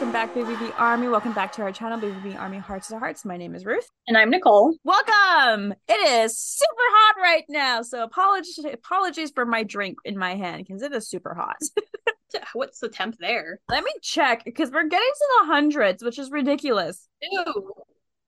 [0.00, 1.08] Welcome back, BVB Army.
[1.08, 3.26] Welcome back to our channel, BVB Army Hearts to Hearts.
[3.26, 3.86] My name is Ruth.
[4.08, 4.74] And I'm Nicole.
[4.82, 5.74] Welcome.
[5.88, 10.64] It is super hot right now, so apologies apologies for my drink in my hand
[10.66, 11.58] because it is super hot.
[12.54, 13.60] What's the temp there?
[13.68, 17.06] Let me check because we're getting to the hundreds, which is ridiculous.
[17.20, 17.74] Ew.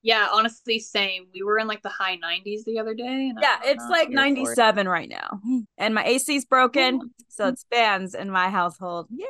[0.03, 1.29] Yeah, honestly, same.
[1.33, 3.33] We were in like the high 90s the other day.
[3.41, 5.41] yeah, it's like 97 right now.
[5.79, 9.07] And my AC's broken, so it's fans in my household.
[9.11, 9.25] Yay.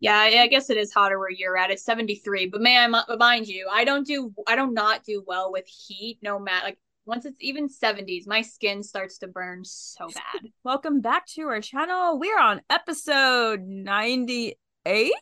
[0.00, 1.70] Yeah, I guess it is hotter where you're at.
[1.70, 5.50] It's 73, but may man, mind you, I don't do, I don't not do well
[5.50, 6.18] with heat.
[6.22, 10.50] No matter, like once it's even 70s, my skin starts to burn so bad.
[10.62, 12.18] Welcome back to our channel.
[12.18, 15.12] We're on episode 98.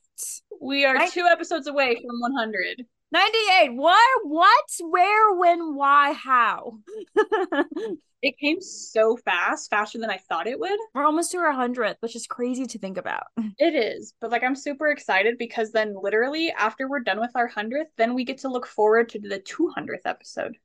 [0.61, 2.87] We are two episodes away from 100.
[3.13, 3.75] 98.
[3.75, 4.21] What?
[4.25, 4.65] What?
[4.81, 5.35] Where?
[5.35, 5.75] When?
[5.75, 6.13] Why?
[6.13, 6.79] How?
[8.23, 10.79] it came so fast, faster than I thought it would.
[10.95, 13.25] We're almost to our 100th, which is crazy to think about.
[13.59, 14.15] It is.
[14.21, 18.15] But like, I'm super excited because then literally after we're done with our 100th, then
[18.15, 20.57] we get to look forward to the 200th episode.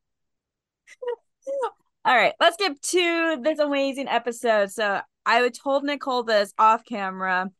[2.05, 4.71] All right, let's get to this amazing episode.
[4.71, 7.51] So I told Nicole this off camera.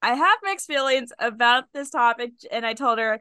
[0.00, 3.20] I have mixed feelings about this topic, and I told her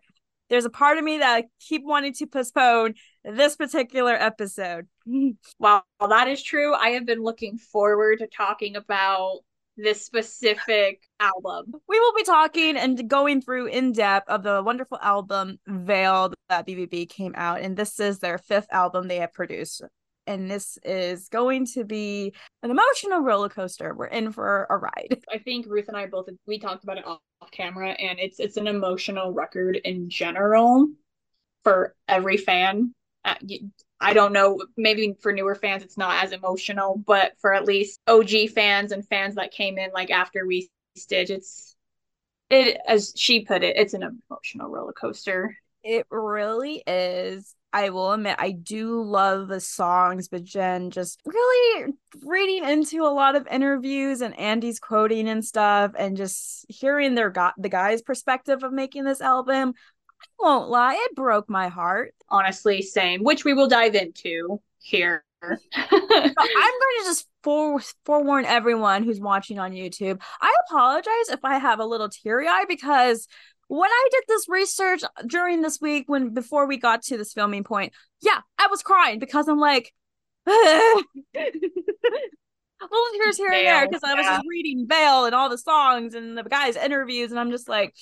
[0.53, 2.93] there's a part of me that I keep wanting to postpone
[3.25, 4.85] this particular episode.
[5.57, 9.39] While that is true, I have been looking forward to talking about
[9.77, 11.73] this specific album.
[11.89, 16.67] We will be talking and going through in depth of the wonderful album Vale that
[16.67, 19.81] BVB came out, and this is their fifth album they have produced
[20.27, 23.93] and this is going to be an emotional roller coaster.
[23.93, 25.21] We're in for a ride.
[25.31, 27.19] I think Ruth and I both we talked about it off
[27.51, 30.87] camera, and it's it's an emotional record in general
[31.63, 32.93] for every fan.
[33.25, 33.35] Uh,
[33.99, 37.99] I don't know, maybe for newer fans it's not as emotional, but for at least
[38.07, 41.75] OG fans and fans that came in like after we stitch, it's
[42.49, 45.55] it as she put it, it's an emotional roller coaster.
[45.83, 47.55] It really is.
[47.73, 53.09] I will admit I do love the songs, but Jen just really reading into a
[53.09, 58.03] lot of interviews and Andy's quoting and stuff, and just hearing their got the guy's
[58.03, 59.73] perspective of making this album.
[60.21, 62.13] I won't lie, it broke my heart.
[62.29, 63.23] Honestly, same.
[63.23, 65.25] Which we will dive into here.
[65.43, 70.21] I'm going to just fore- forewarn everyone who's watching on YouTube.
[70.41, 73.27] I apologize if I have a little teary eye because
[73.67, 77.63] when I did this research during this week, when before we got to this filming
[77.63, 79.93] point, yeah, I was crying because I'm like,
[80.45, 81.03] little
[83.13, 86.37] tears here and there because I was just reading Vale and all the songs and
[86.37, 87.95] the guys' interviews, and I'm just like,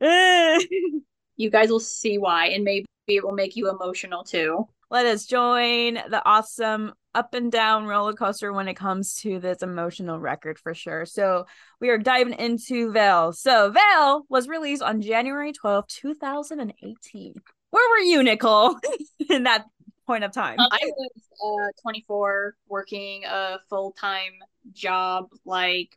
[0.00, 4.66] you guys will see why, and maybe it will make you emotional too.
[4.90, 9.62] Let us join the awesome up and down roller coaster when it comes to this
[9.62, 11.06] emotional record for sure.
[11.06, 11.46] So
[11.80, 13.32] we are diving into Vale.
[13.32, 17.34] So Vale was released on January 12th, 2018.
[17.70, 18.78] Where were you, Nicole,
[19.30, 19.66] in that
[20.06, 20.56] point of time?
[20.58, 21.10] I was
[21.44, 24.32] uh, 24 working a full-time
[24.72, 25.96] job like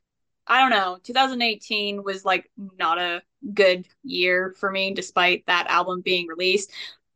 [0.50, 3.22] I don't know, 2018 was like not a
[3.54, 6.72] good year for me despite that album being released.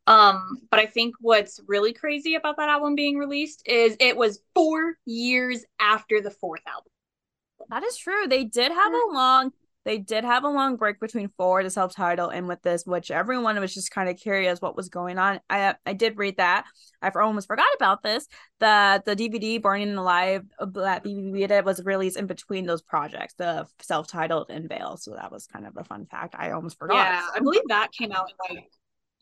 [0.06, 4.40] Um, but I think what's really crazy about that album being released is it was
[4.54, 6.90] four years after the fourth album.
[7.70, 8.26] That is true.
[8.26, 9.52] They did have a long
[9.84, 13.58] they did have a long break between four, the self-title, and with this, which everyone
[13.58, 15.40] was just kind of curious what was going on.
[15.50, 16.64] I I did read that.
[17.00, 18.28] I almost forgot about this.
[18.60, 23.66] That the DVD Burning Alive that BVB did was released in between those projects, the
[23.80, 24.96] self-titled and Vale.
[24.98, 26.36] So that was kind of a fun fact.
[26.38, 26.96] I almost forgot.
[26.96, 28.68] Yeah, I believe that came out in like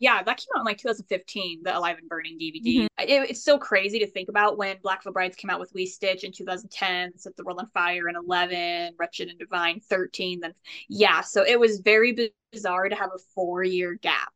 [0.01, 2.65] yeah, that came out in like 2015, the Alive and Burning DVD.
[2.65, 2.87] Mm-hmm.
[3.01, 5.85] It, it's so crazy to think about when Black Veil Brides came out with We
[5.85, 10.41] Stitch in 2010, Set the World on Fire in 11, Wretched and Divine 13.
[10.41, 10.55] Then,
[10.89, 14.33] yeah, so it was very bizarre to have a four year gap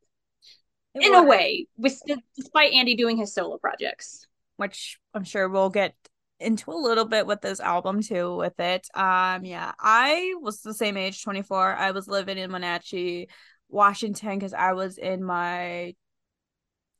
[0.95, 1.23] it in was.
[1.23, 1.99] a way, with
[2.37, 4.27] despite Andy doing his solo projects.
[4.57, 5.95] Which I'm sure we'll get
[6.41, 10.75] into a little bit with this album too with it um yeah i was the
[10.75, 13.29] same age 24 i was living in Wenatchee
[13.69, 15.95] Washington because I was in my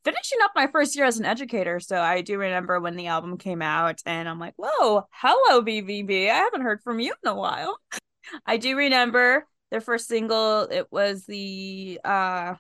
[0.05, 1.81] finishing up my first year as an educator.
[1.81, 6.31] So I do remember when the album came out, and I'm like, whoa, hello, BVB.
[6.31, 7.79] I haven't heard from you in a while.
[8.47, 10.63] I do remember their first single.
[10.71, 12.55] It was the uh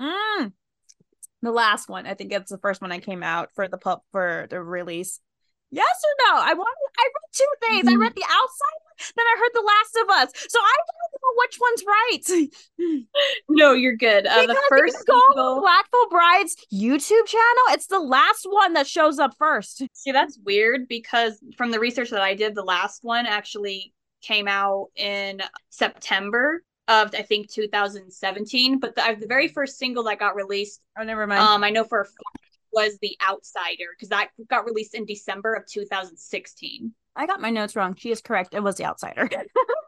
[0.00, 0.52] mm,
[1.42, 2.06] the last one.
[2.06, 5.20] I think it's the first one I came out for the pub for the release.
[5.70, 6.40] Yes or no?
[6.42, 6.68] I want.
[6.98, 7.86] I read two things.
[7.86, 8.02] Mm-hmm.
[8.02, 10.32] I read the outside, then I heard the Last of Us.
[10.48, 13.04] So I don't know which one's right.
[13.48, 14.26] no, you're good.
[14.26, 19.18] Uh, the first go Black Veil Bride's YouTube channel, it's the last one that shows
[19.18, 19.82] up first.
[19.92, 24.48] See, that's weird because from the research that I did, the last one actually came
[24.48, 28.80] out in September of I think 2017.
[28.80, 31.40] But the, the very first single that got released, oh never mind.
[31.40, 32.04] Um, I know for a
[32.72, 36.92] was The Outsider because that got released in December of 2016.
[37.16, 37.94] I got my notes wrong.
[37.96, 38.54] She is correct.
[38.54, 39.28] It was The Outsider.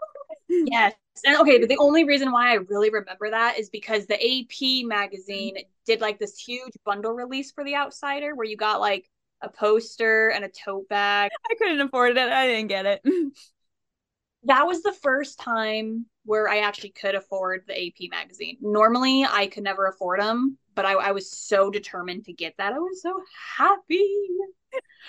[0.49, 4.15] yes, and okay, but the only reason why I really remember that is because the
[4.15, 9.09] AP magazine did like this huge bundle release for The Outsider where you got like
[9.41, 11.31] a poster and a tote bag.
[11.51, 12.19] I couldn't afford it.
[12.19, 13.03] I didn't get it.
[14.45, 18.57] that was the first time where I actually could afford the AP magazine.
[18.61, 22.73] Normally, I could never afford them, but I, I was so determined to get that.
[22.73, 23.21] I was so
[23.57, 24.27] happy.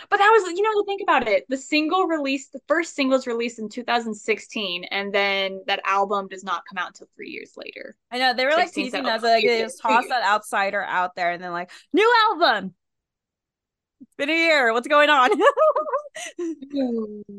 [0.10, 1.46] But that was, you know, think about it.
[1.50, 6.44] The single released, the first single singles released in 2016, and then that album does
[6.44, 7.96] not come out until three years later.
[8.12, 11.32] I know they were like teasing us, like they just toss that outsider out there,
[11.32, 12.74] and then like new album,
[14.02, 14.74] it's been a year.
[14.74, 15.30] What's going on?
[15.30, 15.40] dot,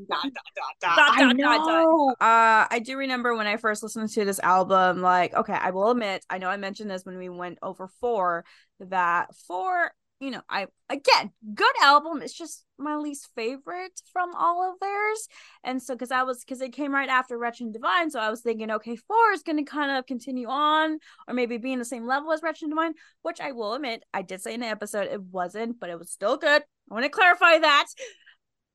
[0.09, 0.33] dot,
[0.81, 2.11] dot, I know.
[2.21, 5.01] Uh, I do remember when I first listened to this album.
[5.01, 8.45] Like, okay, I will admit, I know I mentioned this when we went over four.
[8.81, 9.93] That four
[10.25, 12.23] you know, I again, good album.
[12.23, 15.29] It's just my least favorite from all of theirs.
[15.63, 18.41] And so, because I was, because it came right after Wretched Divine, so I was
[18.41, 20.99] thinking, okay, four is going to kind of continue on,
[21.29, 24.23] or maybe be in the same level as Wretched Divine, which I will admit, I
[24.23, 26.63] did say in the episode it wasn't, but it was still good.
[26.91, 27.87] I want to clarify that.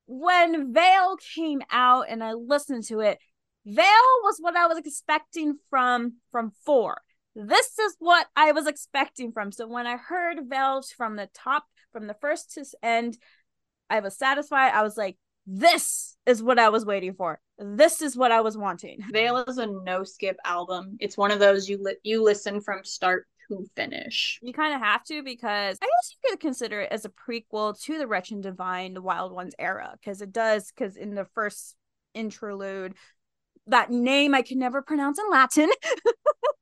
[0.06, 3.18] When Vale came out and I listened to it,
[3.66, 3.86] Vale
[4.24, 7.02] was what I was expecting from from four
[7.48, 9.52] this is what I was expecting from.
[9.52, 11.64] So when I heard Vale from the top,
[11.94, 13.18] from the first to end,
[13.90, 14.74] I was satisfied.
[14.74, 17.40] I was like, this is what I was waiting for.
[17.58, 19.00] This is what I was wanting.
[19.12, 20.98] Vale is a no skip album.
[21.00, 24.40] It's one of those you li- you listen from start to finish.
[24.42, 27.82] You kind of have to because I guess you could consider it as a prequel
[27.84, 30.72] to the Wretched Divine, the Wild Ones era, because it does.
[30.72, 31.76] Because in the first
[32.14, 32.94] interlude,
[33.70, 35.70] that name I can never pronounce in Latin.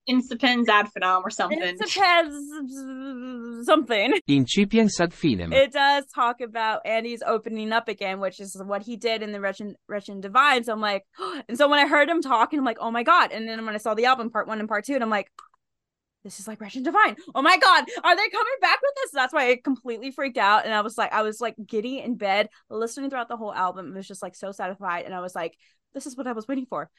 [0.10, 1.60] Incipens ad finem or something.
[1.60, 4.14] Incipens something.
[4.30, 5.54] Incipiens ad finem.
[5.54, 9.42] It does talk about Andy's opening up again, which is what he did in the
[9.42, 10.64] Russian Wretched Divine.
[10.64, 11.04] So I'm like,
[11.50, 13.32] and so when I heard him talking, I'm like, oh my God.
[13.32, 15.32] And then when I saw the album part one and part two, and I'm like,
[16.24, 17.16] this is like Wretched Divine.
[17.36, 19.12] Oh my God, are they coming back with this?
[19.14, 20.66] That's why I completely freaked out.
[20.66, 23.88] And I was like, I was like giddy in bed, listening throughout the whole album.
[23.88, 25.06] It was just like so satisfied.
[25.06, 25.58] And I was like,
[25.98, 26.90] this is what I was waiting for.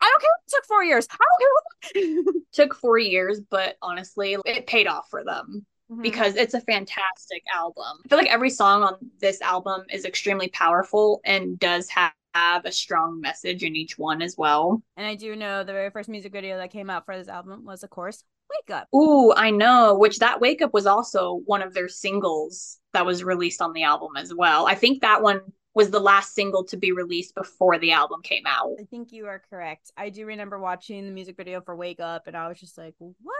[0.00, 0.30] I don't care.
[0.46, 1.08] It took four years.
[1.10, 2.32] I don't care.
[2.52, 6.02] took four years, but honestly, it paid off for them mm-hmm.
[6.02, 7.98] because it's a fantastic album.
[8.04, 12.64] I feel like every song on this album is extremely powerful and does have have
[12.64, 14.82] a strong message in each one as well.
[14.96, 17.64] And I do know the very first music video that came out for this album
[17.64, 18.88] was, of course, Wake Up.
[18.94, 19.98] Ooh, I know.
[19.98, 23.84] Which that Wake Up was also one of their singles that was released on the
[23.84, 24.66] album as well.
[24.66, 25.40] I think that one
[25.74, 28.76] was the last single to be released before the album came out.
[28.80, 29.90] I think you are correct.
[29.96, 32.94] I do remember watching the music video for Wake Up and I was just like,
[32.98, 33.36] what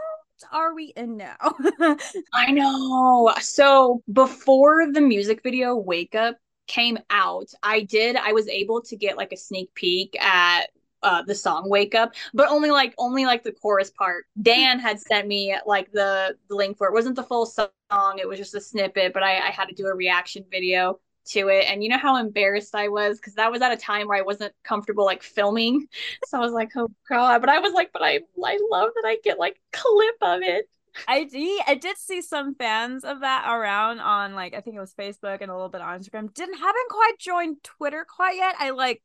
[0.50, 1.36] are we in now?
[2.34, 3.32] I know.
[3.40, 6.36] So before the music video Wake Up
[6.66, 10.70] came out, I did, I was able to get like a sneak peek at
[11.02, 14.24] uh, the song "Wake Up," but only like only like the chorus part.
[14.40, 16.90] Dan had sent me like the, the link for it.
[16.90, 16.94] it.
[16.94, 19.12] wasn't the full song; it was just a snippet.
[19.12, 22.16] But I, I had to do a reaction video to it and you know how
[22.16, 25.86] embarrassed i was because that was at a time where i wasn't comfortable like filming
[26.26, 29.06] so i was like oh god but i was like but i i love that
[29.06, 30.66] i get like clip of it
[31.08, 34.80] I did, I did see some fans of that around on like I think it
[34.80, 36.32] was Facebook and a little bit on Instagram.
[36.34, 38.56] Didn't haven't quite joined Twitter quite yet.
[38.58, 39.02] I like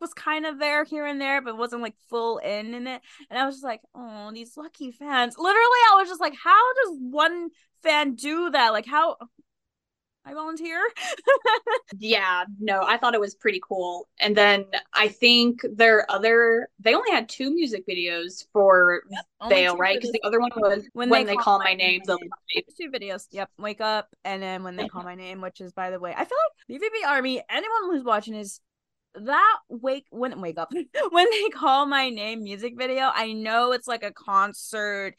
[0.00, 3.00] was kind of there here and there, but wasn't like full in in it.
[3.30, 5.36] And I was just like, oh, these lucky fans.
[5.38, 7.48] Literally, I was just like, how does one
[7.82, 8.72] fan do that?
[8.72, 9.16] Like, how
[10.26, 10.80] I volunteer.
[11.98, 14.08] yeah, no, I thought it was pretty cool.
[14.18, 14.64] And then
[14.94, 19.96] I think their other they only had two music videos for yep, Vale, right?
[19.98, 22.00] Because the other one was when, when they, they, call, my name.
[22.06, 22.64] name.
[22.80, 23.26] Two videos.
[23.32, 26.14] Yep, wake up and then when they call my name, which is by the way,
[26.16, 26.38] I feel
[26.70, 27.42] like BVB Army.
[27.50, 28.60] Anyone who's watching is
[29.16, 30.72] that wake when wake up
[31.10, 33.10] when they call my name music video.
[33.14, 35.16] I know it's like a concert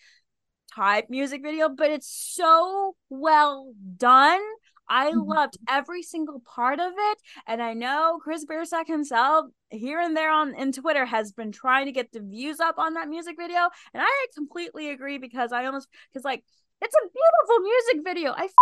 [0.74, 4.42] type music video, but it's so well done
[4.90, 5.30] I mm-hmm.
[5.30, 7.18] loved every single part of it.
[7.48, 11.86] And I know Chris Bearsack himself here and there on in Twitter has been trying
[11.86, 13.70] to get the views up on that music video.
[13.94, 16.44] And I completely agree because I almost because like
[16.82, 18.32] it's a beautiful music video.
[18.32, 18.54] I f-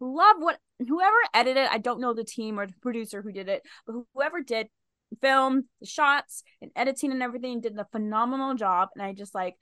[0.00, 1.68] love what whoever edited.
[1.70, 4.68] I don't know the team or the producer who did it, but whoever did
[5.20, 8.88] film the shots and editing and everything did a phenomenal job.
[8.94, 9.54] And I just like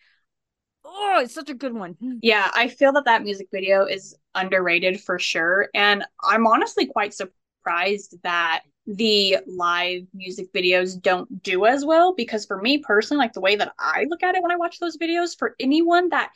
[0.84, 1.92] oh, it's such a good one.
[1.94, 2.18] Hmm.
[2.22, 5.68] Yeah, I feel that that music video is underrated for sure.
[5.74, 12.14] And I'm honestly quite surprised surprised that the live music videos don't do as well
[12.14, 14.78] because for me personally like the way that i look at it when i watch
[14.78, 16.30] those videos for anyone that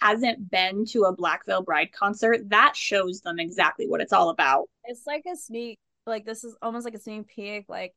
[0.00, 4.30] hasn't been to a black veil bride concert that shows them exactly what it's all
[4.30, 7.92] about it's like a sneak like this is almost like a sneak peek like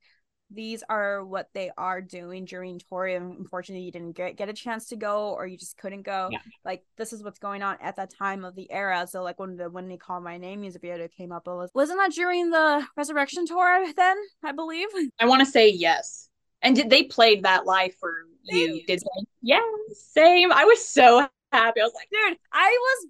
[0.54, 4.54] these are what they are doing during tour and unfortunately you didn't get, get a
[4.54, 6.30] chance to go or you just couldn't go.
[6.32, 6.40] Yeah.
[6.64, 9.06] like this is what's going on at that time of the era.
[9.08, 11.72] So like when the when they call my name music video came up it was
[11.74, 14.88] wasn't that during the resurrection tour then i believe?
[15.20, 16.30] I want to say yes.
[16.62, 18.84] And did they played that live for you.
[18.86, 19.26] Did they?
[19.42, 19.60] Yeah
[19.94, 20.52] same.
[20.52, 21.82] I was so happy.
[21.82, 23.08] I was like, dude, I was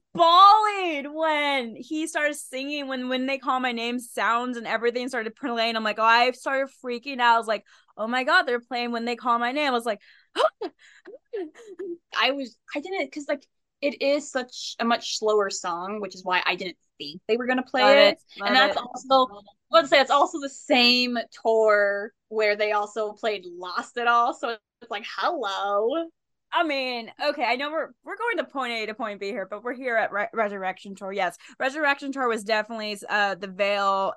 [1.03, 5.35] bawling when he started singing when when they call my name sounds and everything started
[5.35, 5.75] playing.
[5.75, 7.35] I'm like, oh, I started freaking out.
[7.35, 7.65] I was like,
[7.97, 9.67] oh my god, they're playing when they call my name.
[9.67, 10.01] I was like,
[12.15, 13.45] I was I didn't because like
[13.81, 17.47] it is such a much slower song, which is why I didn't think they were
[17.47, 18.19] gonna play Love it.
[18.35, 18.43] it.
[18.45, 18.83] and that's it.
[18.83, 24.33] also let's say it's also the same tour where they also played Lost It All.
[24.33, 26.07] So it's like, hello.
[26.53, 29.47] I mean, okay, I know we're we're going to point A to point B here,
[29.49, 31.11] but we're here at Re- Resurrection Tour.
[31.11, 34.13] Yes, Resurrection Tour was definitely uh the Vale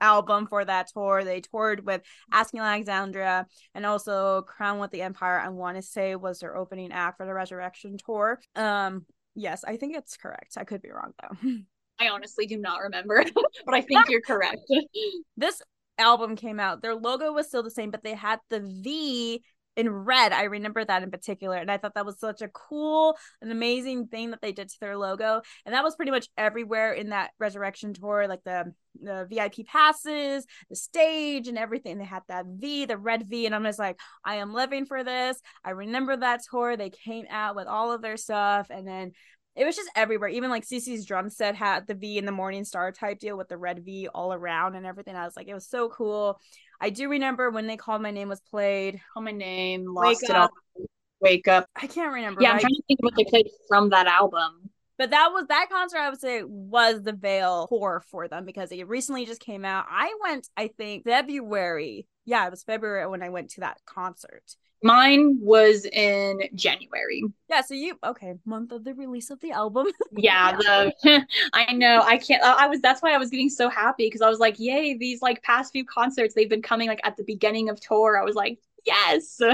[0.00, 1.24] album for that tour.
[1.24, 5.40] They toured with Asking Alexandria and also Crown with the Empire.
[5.40, 8.40] I want to say was their opening act for the Resurrection Tour.
[8.54, 10.54] Um, yes, I think it's correct.
[10.56, 11.50] I could be wrong though.
[11.98, 13.24] I honestly do not remember,
[13.64, 14.60] but I think you're correct.
[15.36, 15.62] this
[15.98, 16.82] album came out.
[16.82, 19.42] Their logo was still the same, but they had the V
[19.76, 20.32] in red.
[20.32, 21.56] I remember that in particular.
[21.56, 24.80] And I thought that was such a cool and amazing thing that they did to
[24.80, 25.42] their logo.
[25.64, 30.46] And that was pretty much everywhere in that resurrection tour, like the the VIP passes,
[30.70, 31.98] the stage, and everything.
[31.98, 35.04] They had that V, the red V, and I'm just like, I am living for
[35.04, 35.38] this.
[35.62, 36.76] I remember that tour.
[36.76, 39.12] They came out with all of their stuff, and then
[39.56, 40.28] it was just everywhere.
[40.28, 43.48] Even like CC's drum set had the V in the Morning Star type deal with
[43.48, 45.16] the red V all around and everything.
[45.16, 46.38] I was like, it was so cool.
[46.80, 49.00] I do remember when they called my name was played.
[49.12, 50.50] Call my name, lost Wake it up.
[50.78, 50.86] all.
[51.20, 51.66] Wake up.
[51.74, 52.42] I can't remember.
[52.42, 54.70] Yeah, I'm trying to think of what they played from that album.
[54.98, 55.98] But that was that concert.
[55.98, 59.84] I would say was the Vale tour for them because it recently just came out.
[59.90, 62.06] I went, I think February.
[62.24, 64.42] Yeah, it was February when I went to that concert.
[64.82, 67.24] Mine was in January.
[67.48, 69.86] Yeah, so you okay, month of the release of the album.
[70.16, 72.02] yeah, the I know.
[72.02, 74.58] I can't I was that's why I was getting so happy because I was like,
[74.58, 78.18] "Yay, these like past few concerts they've been coming like at the beginning of tour."
[78.20, 79.36] I was like, yes.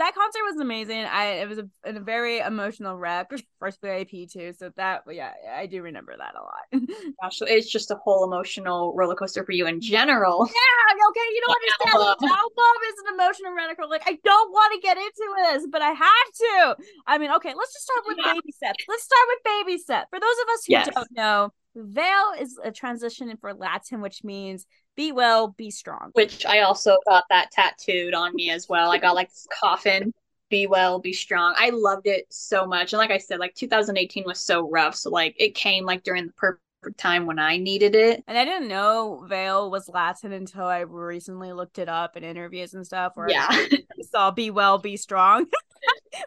[0.00, 1.04] That concert was amazing.
[1.04, 4.52] I it was a, a very emotional rep first vip too.
[4.52, 6.88] So that yeah i do remember that a lot.
[7.22, 10.46] Gosh it's just a whole emotional roller coaster for you in general.
[10.46, 13.90] Yeah okay you don't understand the album is an emotional roller coaster.
[13.90, 16.76] Like i don't want to get into this but i have to.
[17.06, 18.32] I mean okay let's just start with yeah.
[18.34, 20.88] baby steps let's start with baby steps for those of us who yes.
[20.94, 24.66] don't know Vale is a transition for Latin, which means
[24.96, 26.10] be well, be strong.
[26.12, 28.90] Which I also got that tattooed on me as well.
[28.90, 30.12] I got like this coffin,
[30.50, 31.54] be well, be strong.
[31.56, 32.92] I loved it so much.
[32.92, 34.96] And like I said, like 2018 was so rough.
[34.96, 36.62] So like it came like during the perfect
[36.98, 38.24] time when I needed it.
[38.26, 42.74] And I didn't know Vale was Latin until I recently looked it up in interviews
[42.74, 43.46] and stuff where yeah.
[43.48, 45.42] I saw be well, be strong.
[46.14, 46.24] okay,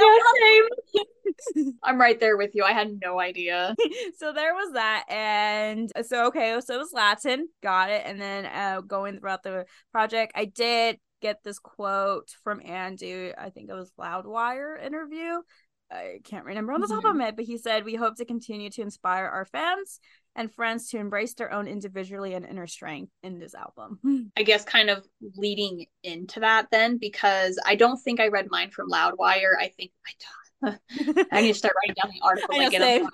[0.00, 1.74] yeah, same.
[1.82, 2.64] I'm right there with you.
[2.64, 3.74] I had no idea.
[4.18, 5.04] so there was that.
[5.08, 7.48] And so, okay, so it was Latin.
[7.62, 8.02] Got it.
[8.04, 13.32] And then uh, going throughout the project, I did get this quote from Andy.
[13.36, 15.38] I think it was Loudwire interview
[15.90, 17.06] I can't remember on the top mm-hmm.
[17.06, 20.00] of my head, but he said, We hope to continue to inspire our fans
[20.36, 24.32] and friends to embrace their own individually and inner strength in this album.
[24.36, 28.70] I guess kind of leading into that then, because I don't think I read mine
[28.70, 29.52] from Loudwire.
[29.58, 30.12] I think I
[31.32, 33.06] I need to start writing down the article again.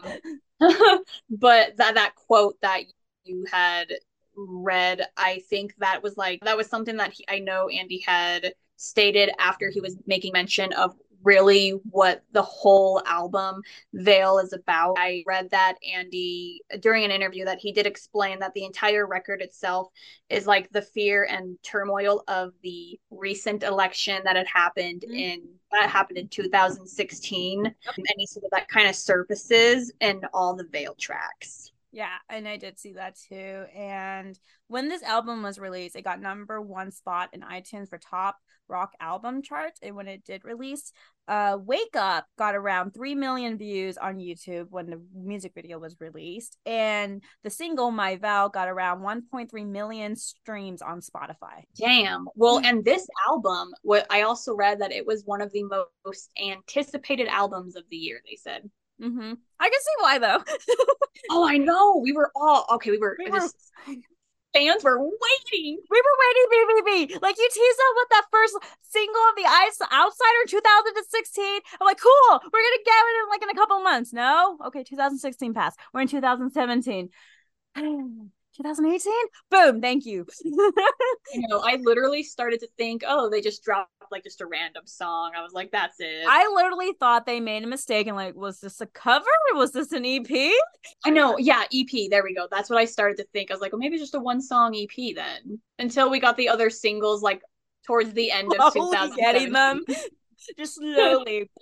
[1.31, 2.83] but that that quote that
[3.25, 3.93] you had
[4.37, 8.55] read, I think that was like that was something that he, I know Andy had
[8.77, 13.63] stated after he was making mention of really what the whole album
[13.93, 14.97] Vale is about.
[14.99, 19.43] I read that Andy during an interview that he did explain that the entire record
[19.43, 19.89] itself
[20.29, 25.15] is like the fear and turmoil of the recent election that had happened mm-hmm.
[25.15, 27.75] in that happened in 2016 and
[28.17, 31.70] he said that, that kind of surfaces in all the Vale tracks.
[31.93, 33.65] Yeah, and I did see that too.
[33.75, 38.37] And when this album was released, it got number one spot in iTunes for top
[38.69, 39.73] rock album chart.
[39.83, 40.93] And when it did release,
[41.29, 45.97] uh, Wake Up got around 3 million views on YouTube when the music video was
[46.01, 46.57] released.
[46.65, 51.65] And the single My Vow got around 1.3 million streams on Spotify.
[51.77, 52.27] Damn.
[52.37, 55.65] Well, and this album, what I also read that it was one of the
[56.07, 58.71] most anticipated albums of the year, they said.
[59.01, 59.33] Mm-hmm.
[59.59, 60.45] I can see why though.
[61.31, 62.01] oh, I know.
[62.03, 62.91] We were all okay.
[62.91, 63.17] We were.
[63.19, 63.49] We were
[64.53, 65.79] fans were waiting.
[65.91, 67.23] We were waiting, BVB.
[67.23, 71.61] Like you teased us with that first single of the Ice Outsider 2016.
[71.81, 72.41] I'm like, cool.
[72.53, 74.13] We're gonna get it in like in a couple months.
[74.13, 75.79] No, okay, 2016 passed.
[75.95, 77.11] We're in 2017.
[78.57, 79.13] 2018
[79.51, 80.27] boom thank you.
[81.33, 84.87] You know i literally started to think oh they just dropped like just a random
[84.87, 85.33] song.
[85.37, 86.25] I was like that's it.
[86.27, 89.27] I literally thought they made a mistake and like was this a cover?
[89.55, 90.31] Was this an ep
[91.05, 92.47] i know yeah ep there we go.
[92.51, 93.51] That's what i started to think.
[93.51, 95.61] I was like well maybe just a one song ep then.
[95.79, 97.43] Until we got the other singles like
[97.87, 99.85] towards the end of 2000 getting them.
[100.59, 101.51] Just slowly.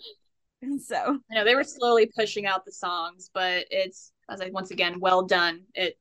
[0.84, 1.20] So.
[1.30, 4.98] I know they were slowly pushing out the songs but it's as i once again
[4.98, 5.62] well done.
[5.72, 5.96] It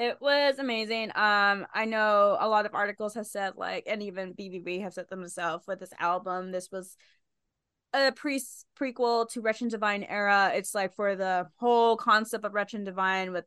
[0.00, 1.10] it was amazing.
[1.14, 5.10] Um, I know a lot of articles have said like, and even BVB have said
[5.10, 6.52] themselves with this album.
[6.52, 6.96] This was
[7.92, 8.40] a pre
[8.78, 10.52] prequel to Wretched Divine era.
[10.54, 13.44] It's like for the whole concept of Wretched Divine with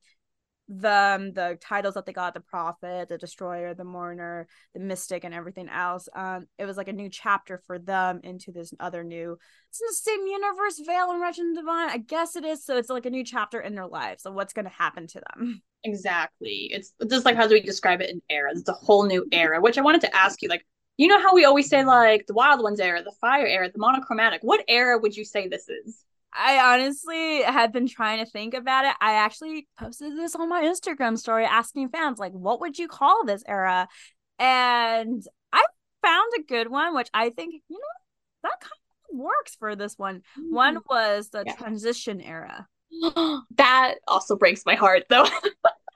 [0.70, 5.25] the um, the titles that they got the prophet the destroyer the mourner the mystic
[5.25, 9.03] and everything else um it was like a new chapter for them into this other
[9.03, 9.38] new
[9.70, 12.89] it's in the same universe vale and wretched divine i guess it is so it's
[12.89, 15.62] like a new chapter in their lives so what's going to happen to them.
[15.86, 19.27] Exactly it's just like how do we describe it in era it's a whole new
[19.34, 20.65] era which i wanted to ask you like
[20.96, 23.77] you know how we always say like the wild ones era the fire era the
[23.77, 26.05] monochromatic what era would you say this is
[26.36, 28.96] I honestly have been trying to think about it.
[29.02, 33.25] I actually posted this on my Instagram story asking fans, like, what would you call
[33.25, 33.88] this era?
[34.40, 35.63] And I
[36.02, 38.72] found a good one, which I think, you know, that kind
[39.12, 40.22] of works for this one.
[40.40, 40.56] Mm-hmm.
[40.56, 41.56] One was the yeah.
[41.56, 42.68] transition era.
[43.56, 45.28] that also breaks my heart, though.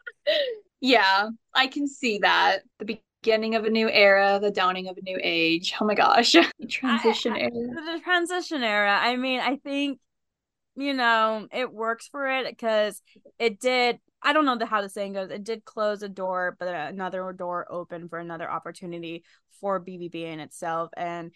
[0.81, 2.59] yeah, I can see that.
[2.79, 5.73] The beginning of a new era, the dawning of a new age.
[5.81, 6.33] Oh my gosh.
[6.59, 7.51] The transition I, era.
[7.51, 8.97] The transition era.
[9.01, 9.99] I mean, I think
[10.77, 13.01] you know, it works for it because
[13.39, 13.99] it did.
[14.21, 15.31] I don't know the, how the saying goes.
[15.31, 19.23] It did close a door, but another door opened for another opportunity
[19.59, 20.91] for BVB in itself.
[20.95, 21.33] And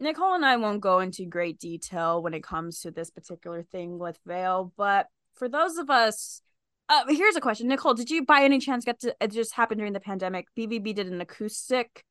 [0.00, 3.98] Nicole and I won't go into great detail when it comes to this particular thing
[3.98, 6.40] with Vale, but for those of us,
[6.88, 7.94] uh, here's a question, Nicole.
[7.94, 9.14] Did you by any chance get to?
[9.20, 10.46] It just happened during the pandemic.
[10.58, 12.04] BVB did an acoustic,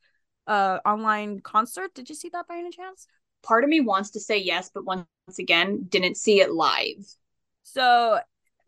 [0.45, 1.93] uh, online concert.
[1.95, 3.07] Did you see that by any chance?
[3.43, 5.05] part of me wants to say yes, but once
[5.39, 7.05] again, didn't see it live.
[7.63, 8.19] So,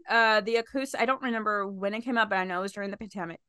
[0.10, 2.74] uh, the acoustic, I don't remember when it came out, but I know it was
[2.74, 3.40] during the pandemic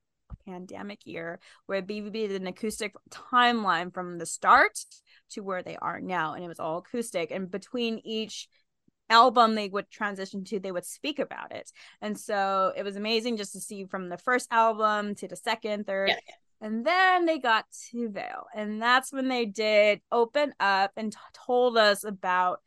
[0.47, 4.79] pandemic year where BVB did an acoustic timeline from the start
[5.31, 7.31] to where they are now, and it was all acoustic.
[7.31, 8.49] And between each
[9.09, 11.71] album they would transition to, they would speak about it.
[12.01, 15.87] And so it was amazing just to see from the first album to the second,
[15.87, 16.35] third, yeah, yeah.
[16.63, 18.47] And then they got to Vale.
[18.55, 22.61] And that's when they did open up and t- told us about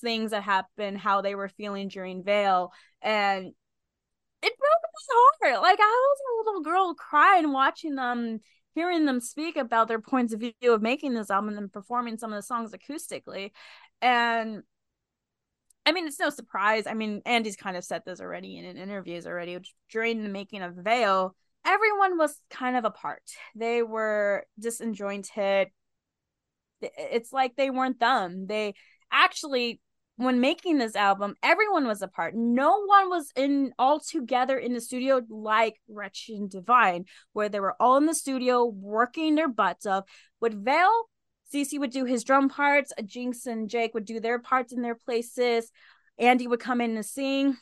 [0.00, 2.72] things that happened, how they were feeling during Vale.
[3.02, 3.46] And
[4.42, 4.82] it broke
[5.42, 5.62] my heart.
[5.62, 8.40] Like I was a little girl crying watching them,
[8.74, 12.32] hearing them speak about their points of view of making this album and performing some
[12.32, 13.50] of the songs acoustically.
[14.02, 14.62] And
[15.84, 16.86] I mean, it's no surprise.
[16.86, 19.56] I mean, Andy's kind of said this already in interviews already.
[19.88, 23.22] During the making of Vale, everyone was kind of apart.
[23.54, 25.68] They were disjointed.
[26.80, 28.46] It's like they weren't them.
[28.46, 28.74] They
[29.10, 29.80] actually
[30.16, 32.34] when making this album, everyone was apart.
[32.34, 37.76] No one was in all together in the studio like Wretched Divine, where they were
[37.78, 40.04] all in the studio working their butts off.
[40.40, 41.04] With Vale,
[41.52, 44.94] CC would do his drum parts, Jinx and Jake would do their parts in their
[44.94, 45.70] places.
[46.18, 47.58] Andy would come in and sing.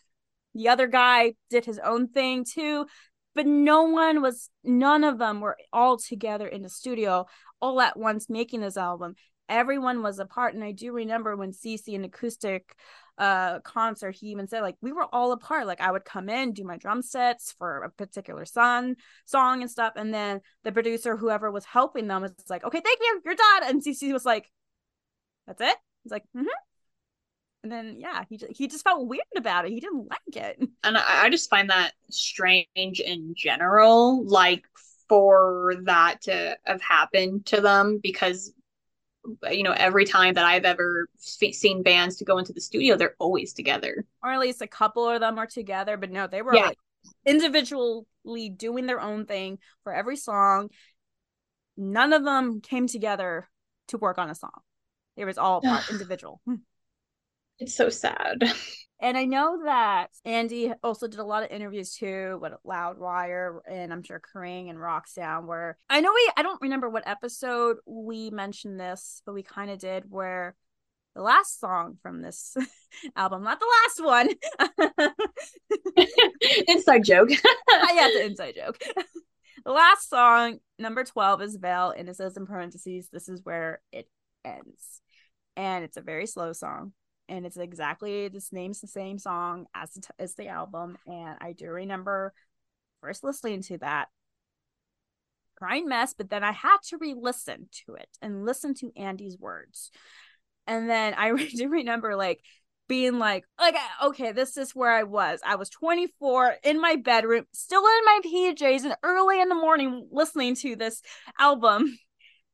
[0.54, 2.86] The other guy did his own thing too
[3.34, 7.26] but no one was none of them were all together in the studio
[7.60, 9.14] all at once making this album
[9.48, 12.74] everyone was apart and i do remember when cc in acoustic
[13.18, 16.52] uh concert he even said like we were all apart like i would come in
[16.52, 21.16] do my drum sets for a particular song song and stuff and then the producer
[21.16, 23.68] whoever was helping them was like okay thank you you're done.
[23.68, 24.50] And cc was like
[25.46, 25.76] that's it?
[26.02, 26.46] He's like mm-hmm.
[27.62, 29.72] And then yeah he he just felt weird about it.
[29.72, 30.68] He didn't like it.
[30.84, 34.64] And I, I just find that strange in general like
[35.08, 38.52] for that to have happened to them because
[39.50, 43.16] you know every time that i've ever seen bands to go into the studio they're
[43.18, 44.04] always together.
[44.22, 46.66] Or at least a couple of them are together but no they were yeah.
[46.66, 46.78] like
[47.26, 50.70] individually doing their own thing for every song.
[51.76, 53.48] None of them came together
[53.88, 54.60] to work on a song.
[55.16, 56.40] It was all individual.
[56.44, 56.56] Hmm.
[57.58, 58.42] It's so sad.
[59.00, 63.92] And I know that Andy also did a lot of interviews too with Loudwire and
[63.92, 68.30] I'm sure Kerrang and Rocksound where I know we I don't remember what episode we
[68.30, 70.54] mentioned this, but we kind of did where
[71.14, 72.56] the last song from this
[73.16, 74.28] album, not the last one.
[76.68, 77.30] inside joke.
[77.68, 78.82] I got the inside joke.
[79.64, 83.80] the last song, number 12, is Vale, and it says in parentheses, this is where
[83.92, 84.08] it
[84.44, 85.00] ends.
[85.56, 86.92] And it's a very slow song.
[87.28, 90.96] And it's exactly this name's the same song as the, as the album.
[91.06, 92.32] And I do remember
[93.00, 94.08] first listening to that
[95.56, 99.38] crying mess, but then I had to re listen to it and listen to Andy's
[99.38, 99.90] words.
[100.66, 102.40] And then I do remember like
[102.88, 105.40] being like, like, okay, this is where I was.
[105.44, 110.08] I was 24 in my bedroom, still in my PJs, and early in the morning
[110.10, 111.00] listening to this
[111.38, 111.98] album.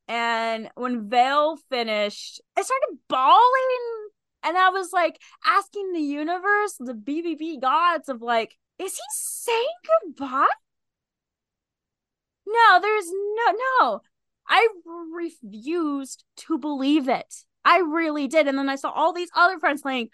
[0.08, 3.99] And when Vale finished, I started bawling.
[4.42, 9.66] And I was like asking the universe, the BVB gods, of like, is he saying
[10.04, 10.46] goodbye?
[12.46, 14.00] No, there's no, no.
[14.48, 14.68] I
[15.14, 17.34] refused to believe it.
[17.64, 18.48] I really did.
[18.48, 20.08] And then I saw all these other friends saying,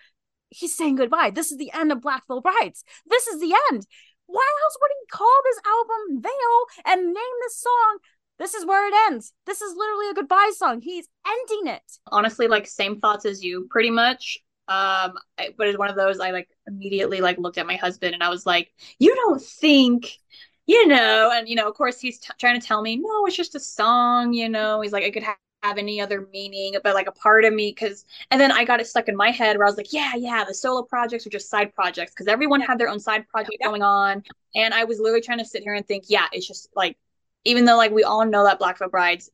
[0.50, 1.30] he's saying goodbye.
[1.30, 2.84] This is the end of Black Veil Brides.
[3.06, 3.86] This is the end.
[4.26, 7.98] Why else would he call this album Vale and name this song?
[8.38, 9.32] This is where it ends.
[9.46, 10.80] This is literally a goodbye song.
[10.80, 11.82] He's ending it.
[12.12, 14.38] Honestly, like same thoughts as you, pretty much.
[14.68, 18.14] Um, I, but it's one of those I like immediately like looked at my husband
[18.14, 20.18] and I was like, "You don't think
[20.66, 23.36] you know, and you know, of course, he's t- trying to tell me, no, it's
[23.36, 24.80] just a song, you know.
[24.80, 27.70] He's like, I could ha- have any other meaning, but like a part of me,
[27.70, 30.14] because, and then I got it stuck in my head where I was like, yeah,
[30.16, 33.56] yeah, the solo projects are just side projects because everyone had their own side project
[33.60, 33.66] yeah.
[33.68, 34.22] going on,
[34.54, 36.98] and I was literally trying to sit here and think, yeah, it's just like,
[37.46, 39.30] even though like we all know that Black Veil Brides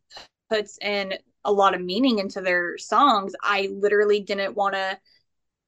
[0.51, 4.98] puts in a lot of meaning into their songs, I literally didn't want to,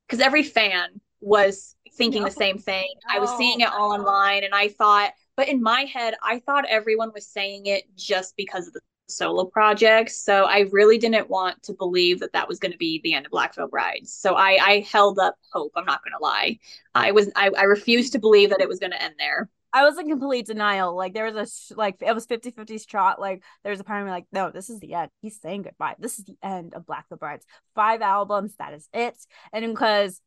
[0.07, 2.29] because every fan was thinking no.
[2.29, 2.89] the same thing.
[3.11, 6.65] I was seeing it all online, and I thought but in my head, I thought
[6.69, 10.17] everyone was saying it just because of the solo projects.
[10.17, 13.27] So I really didn't want to believe that that was going to be the end
[13.27, 14.15] of Black Veil Brides.
[14.15, 15.73] So I, I held up hope.
[15.77, 16.59] I'm not going to lie.
[16.95, 19.51] I was I, I refused to believe that it was going to end there.
[19.75, 20.95] I was in complete denial.
[20.95, 23.21] Like there was a like it was 50 50 shot.
[23.21, 25.11] Like there's a part of me like, no, this is the end.
[25.21, 25.97] He's saying goodbye.
[25.99, 27.45] This is the end of Black Veil Brides.
[27.75, 29.19] Five albums, that is it.
[29.53, 30.21] And because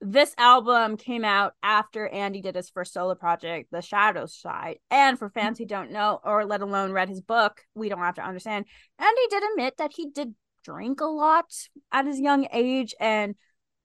[0.00, 4.78] this album came out after Andy did his first solo project, The Shadow Side.
[4.92, 8.16] And for fans who don't know, or let alone read his book, we don't have
[8.16, 8.66] to understand.
[9.00, 11.46] Andy did admit that he did drink a lot
[11.90, 12.94] at his young age.
[13.00, 13.34] And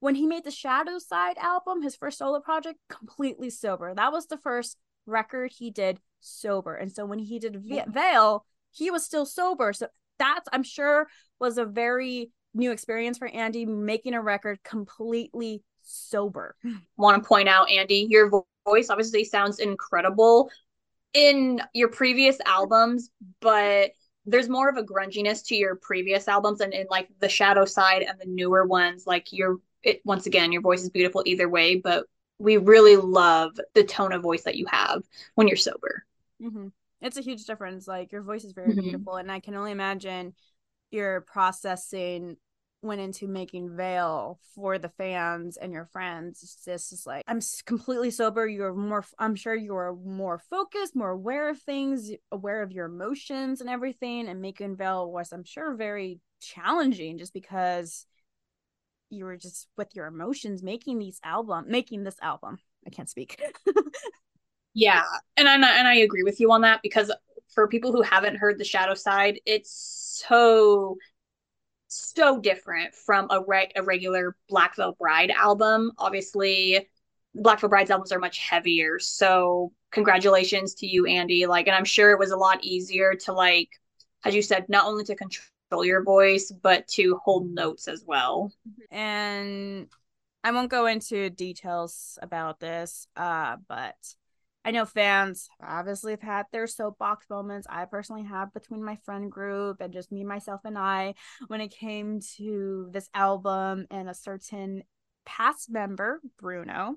[0.02, 3.94] when he made the Shadow Side album, his first solo project, completely sober.
[3.96, 4.78] That was the first
[5.10, 6.76] record he did sober.
[6.76, 9.74] And so when he did v- Vale, he was still sober.
[9.74, 11.08] So that's, I'm sure,
[11.40, 16.56] was a very new experience for Andy making a record completely sober.
[16.98, 18.30] Want to point out, Andy, your
[18.66, 20.50] voice obviously sounds incredible
[21.14, 23.92] in your previous albums, but
[24.26, 28.04] there's more of a grunginess to your previous albums and in like the shadow side
[28.04, 31.76] and the newer ones like your it once again your voice is beautiful either way
[31.78, 32.06] but
[32.40, 35.04] we really love the tone of voice that you have
[35.36, 36.04] when you're sober
[36.42, 36.68] mm-hmm.
[37.02, 38.82] it's a huge difference like your voice is very mm-hmm.
[38.82, 40.34] beautiful and i can only imagine
[40.92, 42.38] you're processing
[42.82, 46.58] went into making Vale for the fans and your friends.
[46.66, 48.48] This is like I'm completely sober.
[48.48, 49.06] You're more.
[49.18, 54.28] I'm sure you're more focused, more aware of things, aware of your emotions and everything.
[54.28, 58.06] And making Vale was, I'm sure, very challenging, just because
[59.10, 62.60] you were just with your emotions making these album, making this album.
[62.86, 63.42] I can't speak.
[64.74, 65.04] yeah,
[65.38, 67.12] and I and I agree with you on that because
[67.50, 70.98] for people who haven't heard the Shadow Side, it's so
[71.88, 75.92] so different from a, re- a regular Black Veil Bride album.
[75.98, 76.88] Obviously,
[77.34, 79.00] Black Veil Brides albums are much heavier.
[79.00, 81.46] So congratulations to you, Andy.
[81.48, 83.70] Like, and I'm sure it was a lot easier to like,
[84.24, 85.48] as you said, not only to control
[85.86, 88.52] your voice, but to hold notes as well.
[88.92, 89.88] And
[90.44, 93.96] I won't go into details about this, uh, but
[94.66, 97.68] I know fans obviously have had their soapbox moments.
[97.70, 101.16] I personally have between my friend group and just me, myself, and I
[101.48, 104.84] when it came to this album and a certain
[105.26, 106.96] past member, Bruno.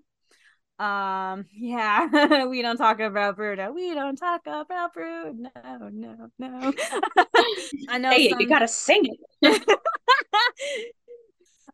[0.79, 3.73] Um, yeah, we don't talk about Bruno.
[3.73, 5.33] We don't talk about Bruno.
[5.33, 6.73] No, no, no.
[7.89, 8.41] I know hey, some...
[8.41, 9.79] you gotta sing it.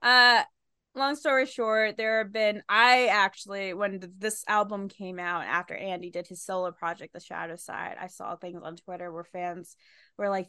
[0.03, 0.43] uh
[0.95, 6.11] long story short, there have been I actually when this album came out after Andy
[6.11, 9.77] did his solo project, The Shadow Side, I saw things on Twitter where fans
[10.17, 10.49] were like,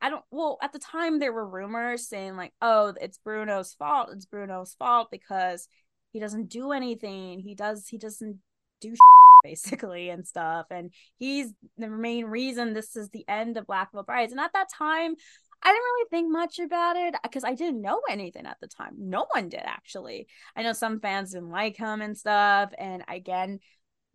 [0.00, 4.10] I don't well at the time there were rumors saying like, oh, it's Bruno's fault.
[4.12, 5.68] It's Bruno's fault because
[6.12, 7.40] he doesn't do anything.
[7.40, 8.38] He does he doesn't
[8.80, 8.94] do
[9.44, 14.02] basically and stuff and he's the main reason this is the end of Black Veil
[14.02, 15.14] Brides and at that time
[15.62, 18.94] I didn't really think much about it because I didn't know anything at the time.
[18.96, 20.28] No one did actually.
[20.54, 22.70] I know some fans didn't like him and stuff.
[22.78, 23.58] And again,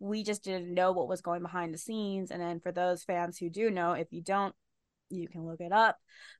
[0.00, 2.30] we just didn't know what was going behind the scenes.
[2.30, 4.54] And then for those fans who do know, if you don't,
[5.10, 5.98] you can look it up.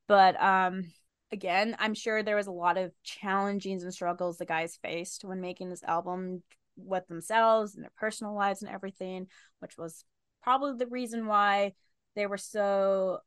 [0.08, 0.84] But um
[1.34, 5.40] again, I'm sure there was a lot of challenges and struggles the guys faced when
[5.40, 6.42] making this album
[6.76, 9.26] with themselves and their personal lives and everything,
[9.58, 10.04] which was
[10.42, 11.72] probably the reason why
[12.14, 13.18] they were so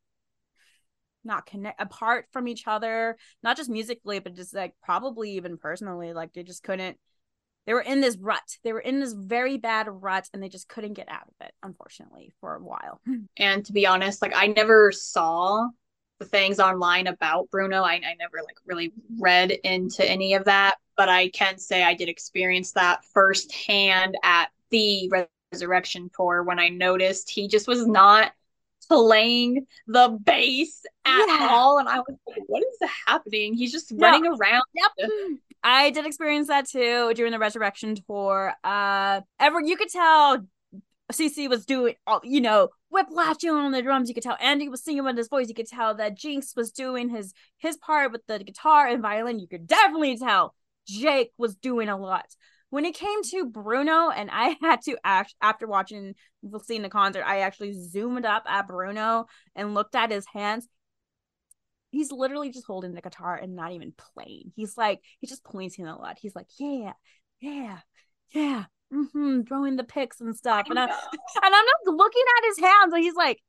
[1.23, 6.13] not connect apart from each other, not just musically, but just like probably even personally.
[6.13, 6.97] Like they just couldn't
[7.65, 8.57] they were in this rut.
[8.63, 11.53] They were in this very bad rut and they just couldn't get out of it,
[11.61, 13.01] unfortunately, for a while.
[13.37, 15.67] And to be honest, like I never saw
[16.19, 17.83] the things online about Bruno.
[17.83, 21.93] I, I never like really read into any of that, but I can say I
[21.93, 25.11] did experience that firsthand at the
[25.51, 28.31] Resurrection tour when I noticed he just was not
[28.87, 31.47] playing the bass at yeah.
[31.49, 31.77] all.
[31.77, 33.53] And I was like, what is happening?
[33.53, 34.63] He's just running around.
[34.73, 35.09] Yep.
[35.63, 38.53] I did experience that too during the Resurrection tour.
[38.63, 40.45] Uh ever you could tell
[41.11, 44.09] CC was doing all you know, whiplashing on the drums.
[44.09, 45.47] You could tell Andy was singing with his voice.
[45.47, 49.39] You could tell that Jinx was doing his his part with the guitar and violin.
[49.39, 50.53] You could definitely tell
[50.87, 52.25] Jake was doing a lot.
[52.69, 56.15] When it came to Bruno, and I had to act after watching
[56.63, 60.67] seeing the concert, I actually zoomed up at Bruno and looked at his hands.
[61.91, 64.51] He's literally just holding the guitar and not even playing.
[64.55, 66.17] He's like he's just points pointing a lot.
[66.19, 66.93] He's like, yeah,
[67.39, 67.79] yeah,
[68.31, 70.67] yeah, mm-hmm, throwing the picks and stuff.
[70.69, 70.91] And, I, and
[71.43, 73.39] I'm not looking at his hands, and he's like,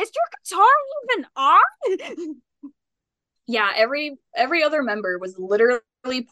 [0.00, 0.66] "Is your guitar
[1.10, 2.40] even on?"
[3.46, 5.82] yeah, every every other member was literally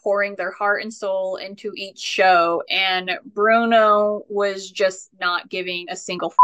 [0.03, 5.95] pouring their heart and soul into each show, and Bruno was just not giving a
[5.95, 6.29] single.
[6.29, 6.35] F-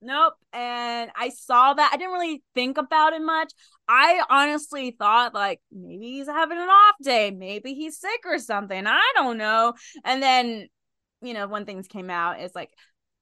[0.00, 0.34] Nope.
[0.52, 1.90] And I saw that.
[1.92, 3.52] I didn't really think about it much.
[3.88, 7.30] I honestly thought like maybe he's having an off day.
[7.30, 8.86] Maybe he's sick or something.
[8.86, 9.74] I don't know.
[10.04, 10.68] And then
[11.20, 12.70] you know, when things came out, it's like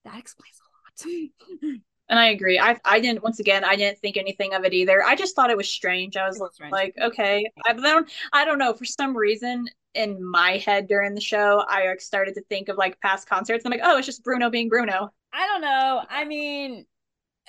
[0.05, 1.81] that explains a lot.
[2.09, 2.59] and I agree.
[2.59, 5.03] I I didn't once again I didn't think anything of it either.
[5.03, 6.17] I just thought it was strange.
[6.17, 10.59] I was, was like, okay, I don't I don't know for some reason in my
[10.59, 13.65] head during the show I started to think of like past concerts.
[13.65, 15.11] I'm like, oh, it's just Bruno being Bruno.
[15.33, 16.03] I don't know.
[16.09, 16.87] I mean,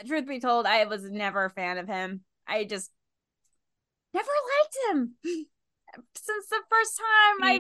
[0.06, 2.22] truth be told, I was never a fan of him.
[2.48, 2.92] I just
[4.14, 5.16] never liked him
[6.16, 7.60] since the first time I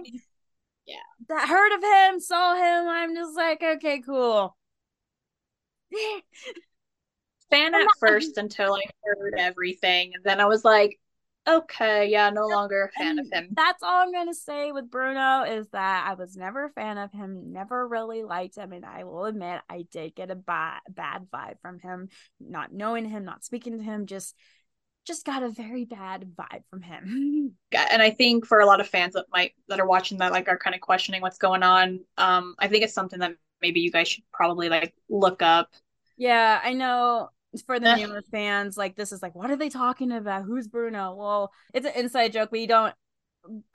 [0.87, 0.95] yeah.
[1.27, 4.55] That heard of him saw him i'm just like okay cool.
[7.49, 10.99] Fan at first until i heard everything and then i was like
[11.47, 13.47] okay yeah no longer a fan of him.
[13.55, 17.11] That's all i'm gonna say with bruno is that i was never a fan of
[17.13, 21.27] him never really liked him and i will admit i did get a bad bad
[21.33, 22.09] vibe from him
[22.41, 24.35] not knowing him not speaking to him just
[25.07, 27.53] just got a very bad vibe from him.
[27.91, 30.47] and I think for a lot of fans that might that are watching that like
[30.49, 33.91] are kind of questioning what's going on, um, I think it's something that maybe you
[33.91, 35.69] guys should probably like look up.
[36.17, 37.29] Yeah, I know
[37.65, 40.43] for the newer fans, like this is like, what are they talking about?
[40.43, 41.15] Who's Bruno?
[41.15, 42.51] Well, it's an inside joke.
[42.51, 42.93] We don't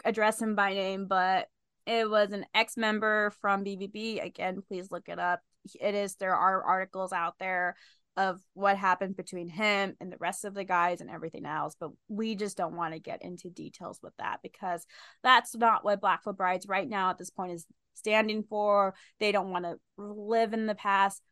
[0.04, 1.48] address him by name, but
[1.86, 4.24] it was an ex-member from BVB.
[4.24, 5.40] Again, please look it up.
[5.80, 7.76] It is there are articles out there
[8.16, 11.74] of what happened between him and the rest of the guys and everything else.
[11.78, 14.86] But we just don't want to get into details with that because
[15.22, 18.94] that's not what Black Veil Brides right now at this point is standing for.
[19.18, 21.22] They don't want to live in the past.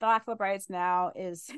[0.00, 1.56] Black Veil Brides now is 10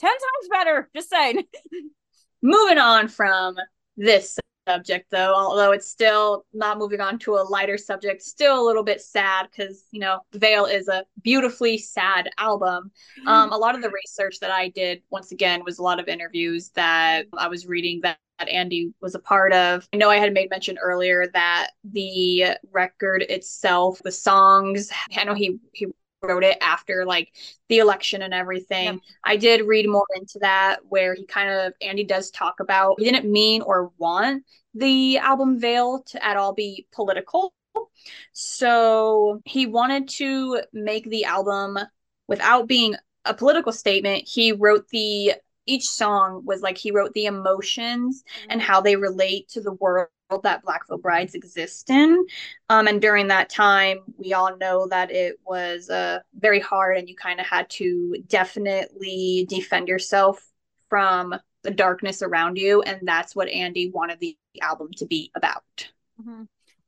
[0.00, 0.90] times better.
[0.94, 1.44] Just saying.
[2.42, 3.56] Moving on from
[3.96, 8.66] this subject though although it's still not moving on to a lighter subject still a
[8.66, 12.90] little bit sad because you know vale is a beautifully sad album
[13.26, 16.08] um, a lot of the research that i did once again was a lot of
[16.08, 19.88] interviews that i was reading that that Andy was a part of.
[19.92, 25.32] I know I had made mention earlier that the record itself, the songs, I know
[25.34, 25.86] he he
[26.26, 27.32] wrote it after like
[27.68, 29.00] the election and everything.
[29.24, 33.04] I did read more into that where he kind of Andy does talk about he
[33.04, 37.54] didn't mean or want the album Vale to at all be political.
[38.32, 41.78] So he wanted to make the album
[42.28, 44.28] without being a political statement.
[44.28, 45.34] He wrote the
[45.66, 48.50] each song was like he wrote the emotions mm-hmm.
[48.50, 50.08] and how they relate to the world
[50.42, 52.24] that Black Veil Brides exist in.
[52.68, 57.08] Um, and during that time, we all know that it was uh, very hard and
[57.08, 60.44] you kind of had to definitely defend yourself
[60.88, 62.82] from the darkness around you.
[62.82, 65.90] And that's what Andy wanted the album to be about.
[66.20, 66.42] Mm-hmm.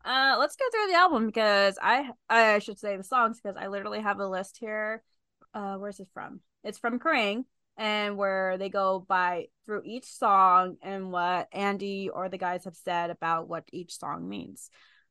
[0.05, 3.67] Uh, let's go through the album because I I should say the songs because I
[3.67, 5.03] literally have a list here.
[5.53, 6.41] Uh, where's it from?
[6.65, 7.45] It's from Kerrang.
[7.79, 12.77] And where they go by through each song and what Andy or the guys have
[12.77, 14.69] said about what each song means.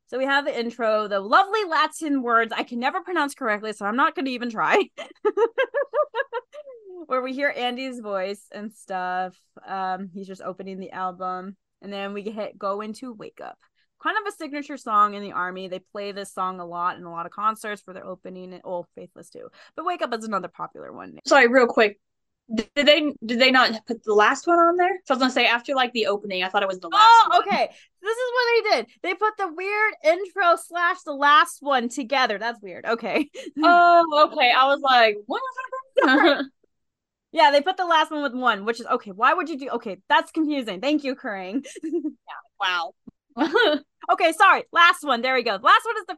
[0.08, 3.86] So we have the intro, the lovely Latin words I can never pronounce correctly, so
[3.86, 4.84] I'm not going to even try.
[7.06, 9.38] Where we hear Andy's voice and stuff.
[9.66, 13.56] Um, he's just opening the album, and then we hit go into Wake Up
[14.02, 15.68] kind of a signature song in the army.
[15.68, 18.62] They play this song a lot in a lot of concerts for their opening and
[18.64, 19.48] oh Faithless too.
[19.76, 21.18] But Wake Up is another popular one.
[21.26, 21.98] Sorry, real quick.
[22.54, 25.00] Did they did they not put the last one on there?
[25.04, 27.02] So I was gonna say after like the opening, I thought it was the last.
[27.04, 27.42] Oh, one.
[27.42, 27.68] okay.
[28.02, 28.86] This is what they did.
[29.02, 32.38] They put the weird intro slash the last one together.
[32.38, 32.86] That's weird.
[32.86, 33.30] Okay.
[33.62, 34.50] Oh, okay.
[34.56, 36.44] I was like, what was
[37.32, 39.10] yeah, they put the last one with one, which is okay.
[39.10, 39.68] Why would you do?
[39.70, 40.80] Okay, that's confusing.
[40.80, 41.66] Thank you, Kering.
[41.82, 42.00] yeah.
[42.60, 42.94] Wow.
[44.12, 44.64] okay, sorry.
[44.72, 45.20] Last one.
[45.22, 45.52] There we go.
[45.52, 46.16] Last one is the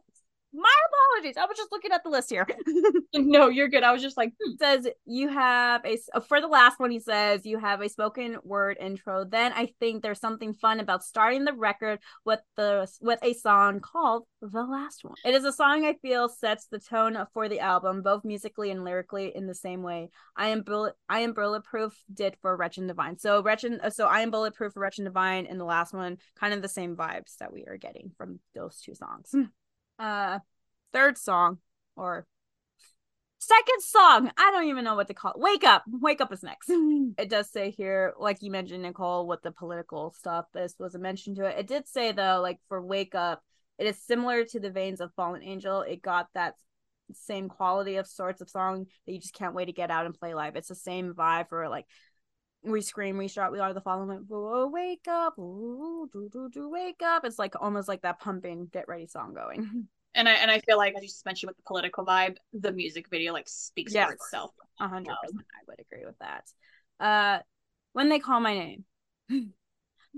[0.52, 1.36] my apologies.
[1.36, 2.46] I was just looking at the list here.
[3.14, 3.84] no, you're good.
[3.84, 4.54] I was just like, hmm.
[4.58, 6.90] says you have a uh, for the last one.
[6.90, 9.24] He says you have a spoken word intro.
[9.24, 13.80] Then I think there's something fun about starting the record with the with a song
[13.80, 17.60] called "The Last One." It is a song I feel sets the tone for the
[17.60, 20.10] album, both musically and lyrically, in the same way.
[20.36, 20.94] I am bullet.
[21.08, 21.94] I am bulletproof.
[22.12, 23.18] Did for Wretched Divine.
[23.18, 23.80] So Wretched.
[23.82, 26.68] Uh, so I am bulletproof for Wretched Divine, and the last one, kind of the
[26.68, 29.34] same vibes that we are getting from those two songs.
[30.00, 30.38] Uh
[30.92, 31.58] third song
[31.96, 32.26] or
[33.38, 34.30] second song.
[34.36, 35.40] I don't even know what to call it.
[35.40, 35.84] Wake up.
[35.88, 36.70] Wake up is next.
[37.18, 40.98] It does say here like you mentioned nicole with the political stuff this was a
[40.98, 41.58] mention to it.
[41.58, 43.42] It did say though like for wake up
[43.78, 45.82] it is similar to the veins of fallen angel.
[45.82, 46.54] It got that
[47.14, 50.18] same quality of sorts of song that you just can't wait to get out and
[50.18, 50.56] play live.
[50.56, 51.86] It's the same vibe for like
[52.62, 54.24] we scream, we shout, we are the following.
[54.28, 57.24] Whoa, wake up, Ooh, do, do, do, wake up.
[57.24, 59.88] It's like almost like that pumping, get ready song going.
[60.12, 62.72] And I and I feel like as you just mentioned with the political vibe, the
[62.72, 64.50] music video like speaks yes, for itself.
[64.80, 66.50] A hundred percent, I would agree with that.
[66.98, 67.42] Uh,
[67.92, 68.84] when they call my name,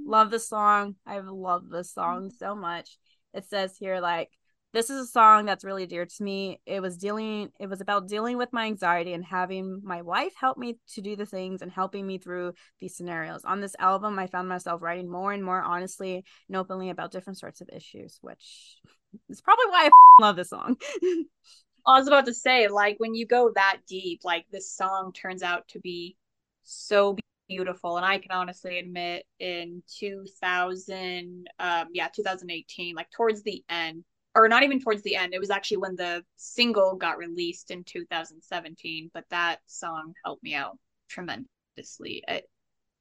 [0.07, 0.97] love the song.
[1.05, 2.97] I've loved this song so much.
[3.35, 4.31] It says here like
[4.73, 6.61] this is a song that's really dear to me.
[6.65, 10.57] It was dealing it was about dealing with my anxiety and having my wife help
[10.57, 13.45] me to do the things and helping me through these scenarios.
[13.45, 17.39] On this album, I found myself writing more and more honestly and openly about different
[17.39, 18.79] sorts of issues, which
[19.29, 19.91] is probably why I
[20.23, 20.77] love this song.
[21.87, 25.43] I was about to say, like, when you go that deep, like, this song turns
[25.43, 26.17] out to be
[26.63, 27.17] so
[27.49, 27.97] beautiful.
[27.97, 34.05] And I can honestly admit, in 2000, um, yeah, 2018, like, towards the end,
[34.35, 35.35] or not even towards the end.
[35.35, 40.55] It was actually when the single got released in 2017, but that song helped me
[40.55, 42.25] out tremendously.
[42.27, 42.49] It,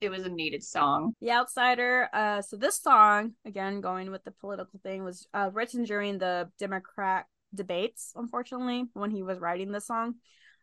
[0.02, 1.16] it was a needed song.
[1.22, 2.10] The Outsider.
[2.12, 6.50] Uh, so this song, again, going with the political thing, was uh, written during the
[6.60, 8.12] Democrat debates.
[8.16, 10.16] Unfortunately, when he was writing this song,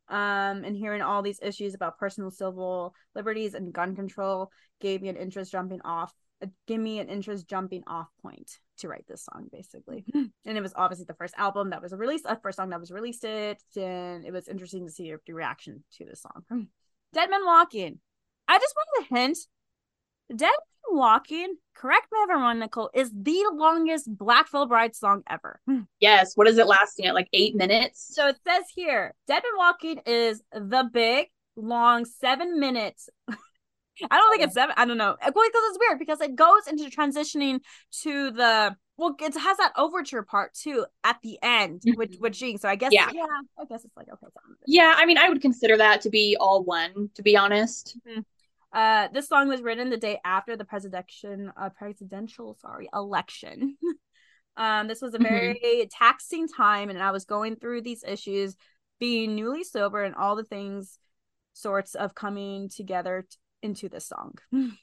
[0.09, 4.50] um, and hearing all these issues about personal civil liberties and gun control
[4.81, 6.14] gave me an interest jumping off.
[6.42, 10.04] Uh, give me an interest jumping off point to write this song basically.
[10.14, 10.24] Mm-hmm.
[10.44, 12.90] And it was obviously the first album that was released a first song that was
[12.90, 13.62] released it.
[13.76, 16.44] And it was interesting to see the reaction to this song.
[16.52, 16.66] Mm.
[17.12, 17.98] Dead man walking.
[18.46, 19.38] I just wanted to hint.
[20.30, 24.96] Dead man walking correct me if i'm wrong nicole is the longest black veil bride
[24.96, 25.60] song ever.
[25.68, 25.86] Mm.
[26.00, 26.32] Yes.
[26.34, 28.14] What is it lasting at like eight minutes?
[28.14, 33.08] So it says here dead man walking is the big long seven minutes
[34.11, 34.74] I don't think it's seven.
[34.76, 35.16] I don't know.
[35.20, 37.61] Well, because it's weird because it goes into transitioning
[38.02, 41.96] to the well, it has that overture part too at the end mm-hmm.
[41.96, 42.62] with with Jinx.
[42.62, 43.26] So I guess yeah, yeah
[43.58, 44.26] I guess it's like okay.
[44.66, 47.11] Yeah, I mean, I would consider that to be all one.
[47.14, 47.96] To be honest.
[48.06, 48.20] Mm-hmm.
[48.70, 53.76] Uh, this song was written the day after the presidential uh, presidential sorry election.
[54.56, 55.32] um, this was a mm-hmm.
[55.32, 55.88] very mm-hmm.
[55.90, 58.56] taxing time, and I was going through these issues,
[58.98, 60.98] being newly sober, and all the things
[61.52, 63.26] sorts of coming together
[63.62, 64.34] into this song.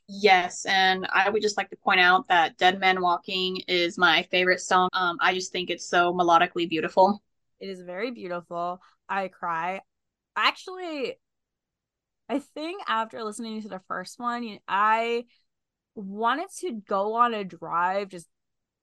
[0.07, 4.23] Yes, and I would just like to point out that Dead Man Walking is my
[4.23, 4.89] favorite song.
[4.93, 7.21] Um I just think it's so melodically beautiful.
[7.59, 8.81] It is very beautiful.
[9.09, 9.81] I cry.
[10.35, 11.17] Actually,
[12.27, 15.25] I think after listening to the first one, I
[15.95, 18.27] wanted to go on a drive just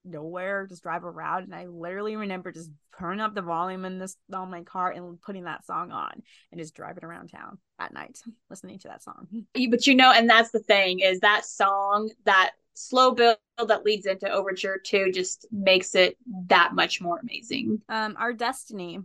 [0.05, 1.45] nowhere, just drive around.
[1.45, 5.21] And I literally remember just turning up the volume in this on my car and
[5.21, 8.19] putting that song on and just driving around town at night
[8.51, 9.29] listening to that song.
[9.70, 14.07] But you know, and that's the thing is that song, that slow build that leads
[14.07, 16.16] into Overture 2 just makes it
[16.49, 17.81] that much more amazing.
[17.89, 19.01] Um, Our Destiny.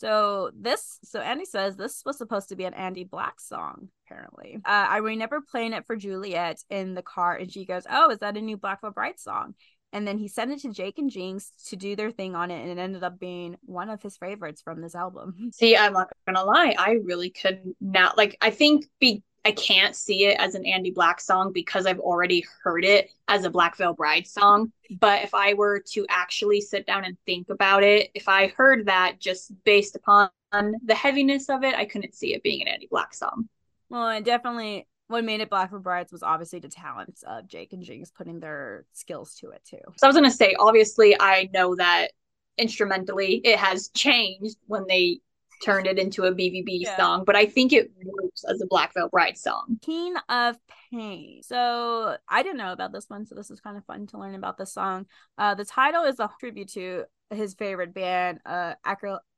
[0.00, 3.88] So this, so Andy says this was supposed to be an Andy Black song.
[4.06, 8.10] Apparently, uh, I remember playing it for Juliet in the car, and she goes, "Oh,
[8.10, 9.54] is that a new Black Veil Bride song?"
[9.92, 12.60] And then he sent it to Jake and Jinx to do their thing on it,
[12.60, 15.50] and it ended up being one of his favorites from this album.
[15.52, 18.36] See, I'm not gonna lie, I really could not like.
[18.40, 22.44] I think be I can't see it as an Andy Black song because I've already
[22.62, 24.70] heard it as a Black Veil Bride song.
[25.00, 28.86] But if I were to actually sit down and think about it, if I heard
[28.86, 32.88] that just based upon the heaviness of it, I couldn't see it being an Andy
[32.90, 33.48] Black song.
[33.88, 37.72] Well, it definitely what made it Black Veil Brides was obviously the talents of Jake
[37.72, 39.80] and Jinx putting their skills to it too.
[39.96, 42.08] So I was gonna say, obviously, I know that
[42.56, 45.20] instrumentally it has changed when they
[45.62, 46.96] turned it into a BVB yeah.
[46.96, 49.78] song, but I think it works as a Black Veil Bride song.
[49.82, 50.56] King of
[50.90, 51.42] Pain.
[51.42, 54.34] So I didn't know about this one, so this is kind of fun to learn
[54.34, 55.06] about this song.
[55.36, 58.74] Uh, the title is a tribute to his favorite band, uh,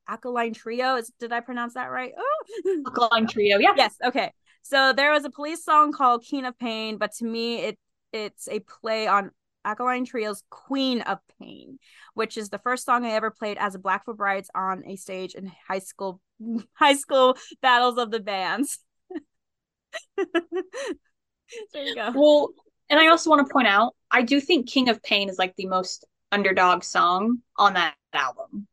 [0.07, 0.95] Alkaline Trio.
[0.95, 2.13] Is did I pronounce that right?
[2.17, 2.83] Oh.
[2.85, 3.73] Alkaline Trio, yeah.
[3.75, 3.95] Yes.
[4.03, 4.31] Okay.
[4.63, 7.77] So there was a police song called King of Pain, but to me it
[8.11, 9.31] it's a play on
[9.65, 11.79] Alkaline Trio's Queen of Pain,
[12.13, 15.35] which is the first song I ever played as a Blackfoot Brides on a stage
[15.35, 16.21] in high school
[16.73, 18.79] high school battles of the bands.
[20.17, 22.11] there you go.
[22.15, 22.49] Well,
[22.89, 25.55] and I also want to point out, I do think King of Pain is like
[25.55, 28.67] the most underdog song on that album.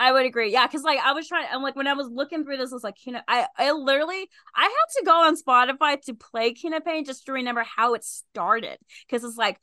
[0.00, 0.50] I would agree.
[0.50, 2.74] Yeah, because like I was trying, I'm like when I was looking through this, I
[2.74, 6.54] was like, you know, I I literally I had to go on Spotify to play
[6.54, 9.60] King of Pain just to remember how it started because it's like.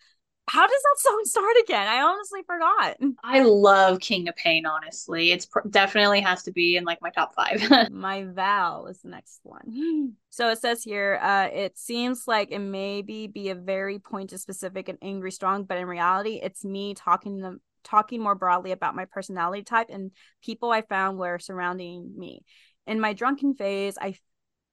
[0.50, 1.88] How does that song start again?
[1.90, 2.96] I honestly forgot.
[3.22, 4.66] I love King of Pain.
[4.66, 7.62] Honestly, it's pr- definitely has to be in like my top five.
[7.92, 10.14] my vow is the next one.
[10.30, 14.40] So it says here, uh, it seems like it may be be a very pointed,
[14.40, 18.72] specific, and angry strong, but in reality, it's me talking to them talking more broadly
[18.72, 20.12] about my personality type and
[20.44, 22.44] people I found were surrounding me.
[22.86, 24.16] In my drunken phase, I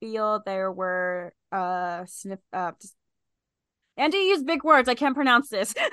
[0.00, 2.72] feel there were uh sniff uh.
[3.96, 4.88] Andy used big words.
[4.88, 5.72] I can't pronounce this.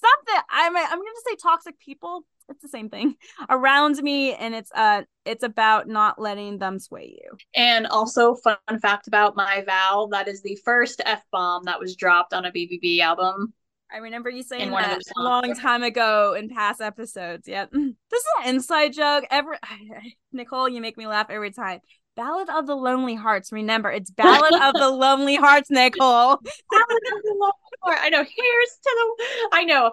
[0.00, 2.24] Something I'm I'm gonna say toxic people.
[2.48, 3.14] It's the same thing
[3.50, 7.36] around me, and it's uh it's about not letting them sway you.
[7.54, 11.96] And also, fun fact about my vow: that is the first f bomb that was
[11.96, 13.52] dropped on a BVB album.
[13.90, 17.48] I remember you saying that a long time ago in past episodes.
[17.48, 17.72] Yep.
[18.10, 19.24] This is an inside joke.
[19.30, 19.56] Every
[20.32, 21.80] Nicole, you make me laugh every time.
[22.16, 23.52] Ballad of the Lonely Hearts.
[23.52, 26.36] Remember, it's Ballad of the Lonely Hearts, Nicole.
[26.36, 28.00] Ballad of the Lonely Hearts.
[28.02, 28.24] I know.
[28.24, 29.48] Here's to the.
[29.52, 29.92] I know.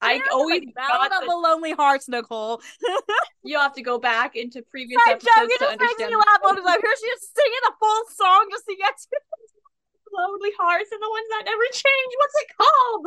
[0.00, 1.26] I always like Ballad of the...
[1.30, 2.60] the Lonely Hearts, Nicole.
[3.42, 5.80] you have to go back into previous episodes joke, to understand.
[5.80, 6.80] You just make me laugh all the time.
[6.80, 9.08] Here she is singing the full song just to get to
[10.16, 12.12] lonely hearts and the ones that never change.
[12.18, 13.06] What's it called?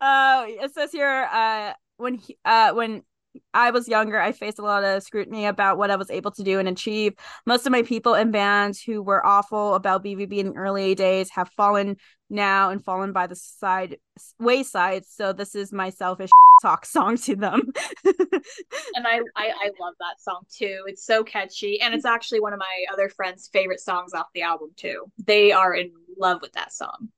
[0.00, 3.02] Uh, it says here, uh, when he, uh, when
[3.54, 6.42] I was younger, I faced a lot of scrutiny about what I was able to
[6.42, 7.14] do and achieve.
[7.46, 11.30] Most of my people in bands who were awful about BVB in the early days
[11.30, 11.96] have fallen
[12.30, 13.98] now and fallen by the side
[14.38, 15.04] wayside.
[15.06, 16.30] So this is my selfish
[16.62, 17.62] talk song to them.
[18.04, 20.84] and I, I I love that song too.
[20.86, 24.42] It's so catchy, and it's actually one of my other friends' favorite songs off the
[24.42, 25.04] album too.
[25.24, 27.08] They are in love with that song.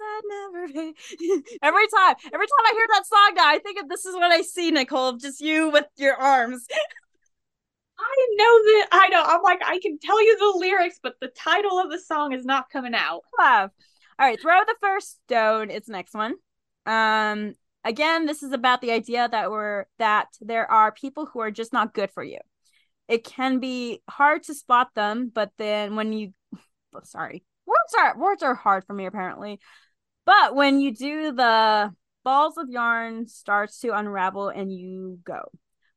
[1.62, 4.30] every time, every time I hear that song now, I think of this is what
[4.30, 6.66] I see, Nicole, just you with your arms.
[7.98, 9.22] I know that I know.
[9.24, 12.44] I'm like, I can tell you the lyrics, but the title of the song is
[12.44, 13.20] not coming out.
[13.38, 13.70] Love.
[14.18, 15.70] All right, throw the first stone.
[15.70, 16.34] It's next one.
[16.86, 21.50] Um, again, this is about the idea that we're that there are people who are
[21.50, 22.38] just not good for you.
[23.08, 26.32] It can be hard to spot them, but then when you,
[27.04, 29.60] sorry, words are words are hard for me apparently,
[30.26, 31.92] but when you do, the
[32.24, 35.50] balls of yarn starts to unravel and you go.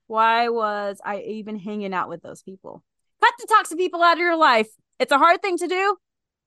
[0.08, 2.84] Why was I even hanging out with those people?
[3.22, 4.68] Cut the toxic people out of your life.
[5.00, 5.98] It's a hard thing to do,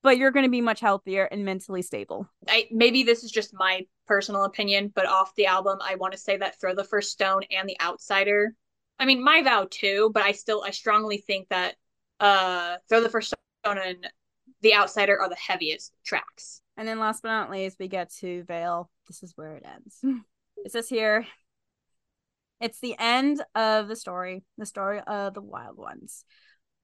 [0.03, 2.29] but you're going to be much healthier and mentally stable.
[2.49, 6.19] I maybe this is just my personal opinion, but off the album, I want to
[6.19, 8.55] say that Throw the First Stone and The Outsider.
[8.99, 11.75] I mean, my vow too, but I still I strongly think that
[12.19, 14.09] uh Throw the First Stone and
[14.63, 16.60] The Outsider are the heaviest tracks.
[16.81, 18.91] And then last but not least, we get to Vale.
[19.07, 19.99] This is where it ends.
[20.65, 21.27] it says here
[22.59, 26.25] it's the end of the story, the story of the wild ones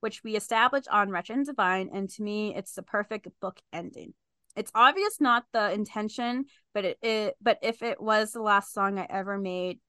[0.01, 4.15] which we established on Wretched and Divine, and to me, it's the perfect book ending.
[4.55, 8.99] It's obvious not the intention, but it, it but if it was the last song
[8.99, 9.81] I ever made,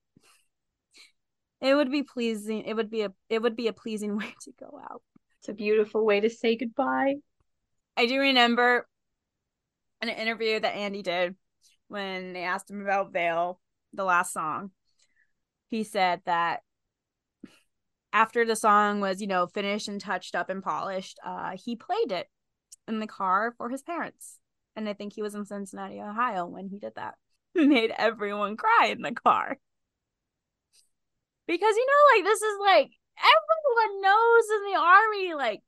[1.60, 2.64] it would be pleasing.
[2.64, 5.02] It would be a it would be a pleasing way to go out.
[5.40, 7.16] It's a beautiful way to say goodbye.
[7.96, 8.86] I do remember
[10.00, 11.34] an interview that Andy did
[11.88, 13.60] when they asked him about Vale,
[13.92, 14.70] the last song.
[15.68, 16.60] He said that
[18.12, 22.12] after the song was, you know, finished and touched up and polished, uh, he played
[22.12, 22.28] it
[22.86, 24.38] in the car for his parents.
[24.76, 27.14] And I think he was in Cincinnati, Ohio when he did that.
[27.54, 29.58] Made everyone cry in the car.
[31.46, 35.60] Because you know, like this is like everyone knows in the army, like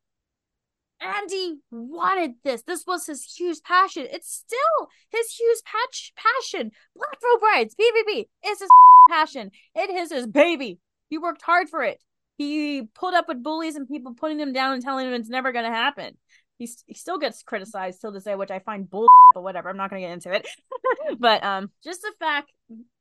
[1.01, 2.63] Andy wanted this.
[2.63, 4.07] This was his huge passion.
[4.11, 6.71] It's still his huge patch passion.
[6.95, 8.69] Black Veil Brides, BVB, is his
[9.11, 9.51] passion.
[9.75, 10.79] It is his baby.
[11.09, 11.99] He worked hard for it.
[12.39, 15.53] He pulled up with bullies and people putting him down and telling him it's never
[15.53, 16.17] going to happen.
[16.59, 19.69] He, he still gets criticized till this day, which I find bull, but whatever.
[19.69, 20.47] I'm not going to get into it.
[21.19, 22.53] but um, just the fact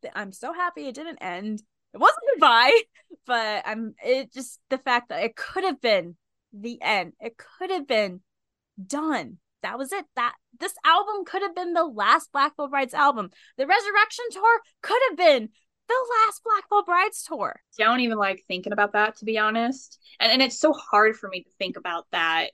[0.01, 1.61] that I'm so happy it didn't end.
[1.93, 2.81] It wasn't goodbye,
[3.25, 6.15] but I'm it just the fact that it could have been
[6.53, 7.13] the end.
[7.19, 8.21] It could have been
[8.85, 9.37] done.
[9.61, 10.05] That was it.
[10.15, 13.29] That this album could have been the last Black Veil Brides album.
[13.57, 15.49] The Resurrection tour could have been
[15.87, 17.59] the last Black Veil Brides tour.
[17.77, 19.99] Don't even like thinking about that to be honest.
[20.19, 22.51] And and it's so hard for me to think about that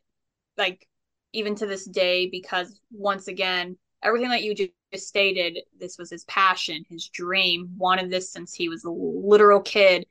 [0.57, 0.87] like
[1.33, 6.23] even to this day because once again, everything that you just stated, this was his
[6.25, 10.05] passion, his dream, wanted this since he was a literal kid.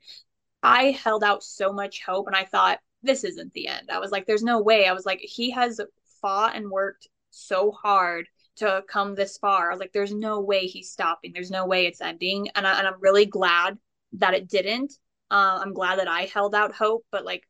[0.61, 3.89] I held out so much hope and I thought this isn't the end.
[3.91, 4.87] I was like, there's no way.
[4.87, 5.79] I was like, he has
[6.21, 8.27] fought and worked so hard
[8.57, 9.69] to come this far.
[9.69, 11.31] I was like, there's no way he's stopping.
[11.33, 12.47] There's no way it's ending.
[12.55, 13.77] And, I, and I'm really glad
[14.13, 14.93] that it didn't.
[15.29, 17.43] Uh, I'm glad that I held out hope, but like,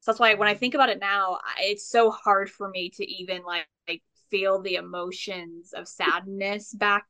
[0.00, 3.10] so that's why when I think about it now, it's so hard for me to
[3.10, 7.06] even like, like feel the emotions of sadness back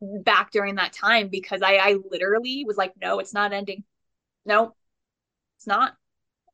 [0.00, 3.84] back during that time because I, I literally was like, no, it's not ending.
[4.46, 4.74] No,
[5.58, 5.94] it's not.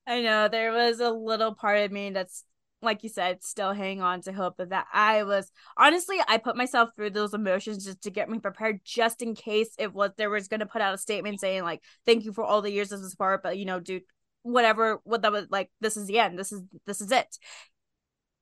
[0.06, 2.44] I know there was a little part of me that's
[2.82, 6.90] like you said, still hang on to hope that I was honestly I put myself
[6.94, 10.48] through those emotions just to get me prepared just in case it was there was
[10.48, 13.42] gonna put out a statement saying like thank you for all the years of support,
[13.42, 14.02] but you know, dude,
[14.42, 16.38] whatever what that was like this is the end.
[16.38, 17.38] This is this is it.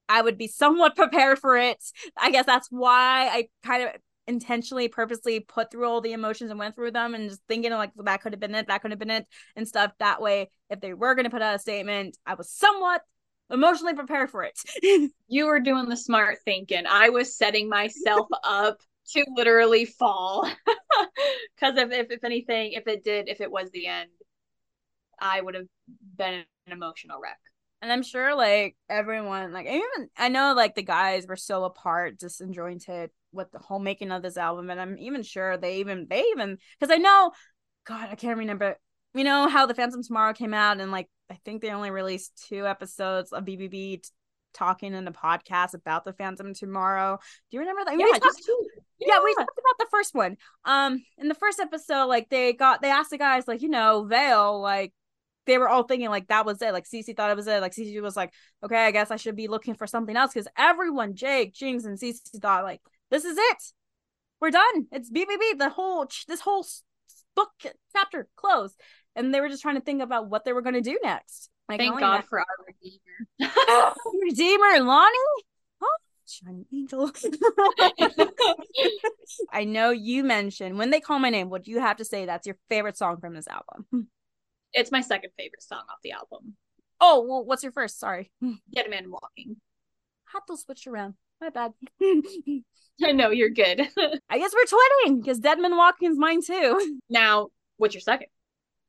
[0.08, 1.82] I would be somewhat prepared for it.
[2.18, 3.90] I guess that's why I kind of
[4.27, 7.91] intentionally purposely put through all the emotions and went through them and just thinking like
[7.97, 9.93] that could have been it that could have been it and stuff.
[9.99, 13.03] That way if they were going to put out a statement i was somewhat
[13.51, 14.59] emotionally prepared for it.
[15.29, 16.85] You were doing the smart thinking.
[16.89, 18.79] I was setting myself up
[19.12, 20.49] to literally fall.
[21.55, 24.11] Because if, if if anything if it did if it was the end
[25.20, 25.66] i would have
[26.16, 27.39] been an emotional wreck.
[27.83, 32.18] And I'm sure like everyone, like even I know like the guys were so apart,
[32.18, 34.70] just enjoying it with the whole making of this album.
[34.70, 37.32] And I'm even sure they even they even because I know,
[37.87, 38.76] God, I can't remember.
[39.14, 42.47] You know how the Phantom Tomorrow came out, and like I think they only released
[42.49, 44.09] two episodes of BVB t-
[44.53, 47.18] talking in the podcast about the Phantom Tomorrow.
[47.51, 47.99] Do you remember that?
[47.99, 48.43] Yeah, we talked,
[48.99, 49.14] yeah.
[49.14, 50.37] yeah, we talked about the first one.
[50.64, 54.05] Um, in the first episode, like they got they asked the guys like you know
[54.05, 54.93] Vale like
[55.47, 56.72] they were all thinking like that was it.
[56.72, 57.61] Like Cece thought it was it.
[57.61, 58.32] Like Cece was like,
[58.62, 61.99] okay, I guess I should be looking for something else because everyone, Jake, Jinx, and
[61.99, 62.80] Cece thought like
[63.14, 63.62] this is it.
[64.40, 64.86] We're done.
[64.92, 65.58] It's BVB.
[65.58, 66.66] The whole this whole
[67.34, 67.50] book
[67.94, 68.78] chapter closed,
[69.16, 71.50] and they were just trying to think about what they were going to do next.
[71.68, 73.28] Like, Thank oh, God that- for our redeemer,
[74.22, 75.16] redeemer, Lonnie.
[75.82, 75.96] Oh,
[76.26, 77.10] shining angel.
[79.52, 81.48] I know you mentioned when they call my name.
[81.48, 82.26] What do you have to say?
[82.26, 84.08] That's your favorite song from this album
[84.74, 86.56] it's my second favorite song off the album.
[87.00, 87.98] Oh, well, what's your first?
[87.98, 88.30] Sorry.
[88.42, 89.56] Dead Man Walking.
[90.32, 91.14] Had to switch around.
[91.45, 91.74] My bad.
[93.05, 93.80] I know you're good.
[94.30, 96.99] I guess we're twinning because Dead Man Walking's mine too.
[97.11, 98.28] Now, what's your second?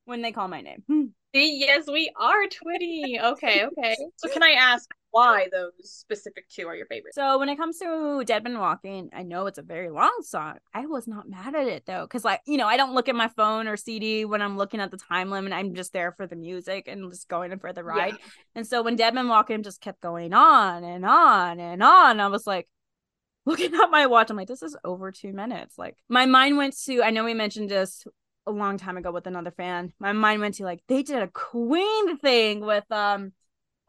[0.06, 1.14] When they call my name.
[1.34, 3.22] yes, we are twinning.
[3.22, 3.98] Okay, okay.
[4.16, 7.16] So can I ask why those specific two are your favorite?
[7.16, 10.58] So when it comes to Dead Man Walking, I know it's a very long song.
[10.74, 13.16] I was not mad at it though, because like you know, I don't look at
[13.16, 15.54] my phone or CD when I'm looking at the time limit.
[15.54, 18.16] I'm just there for the music and just going for the ride.
[18.20, 18.26] Yeah.
[18.56, 22.28] And so when Dead Man Walking just kept going on and on and on, I
[22.28, 22.68] was like,
[23.46, 25.78] looking at my watch, I'm like, this is over two minutes.
[25.78, 28.04] Like my mind went to, I know we mentioned this
[28.48, 29.94] a long time ago with another fan.
[29.98, 33.32] My mind went to like they did a Queen thing with um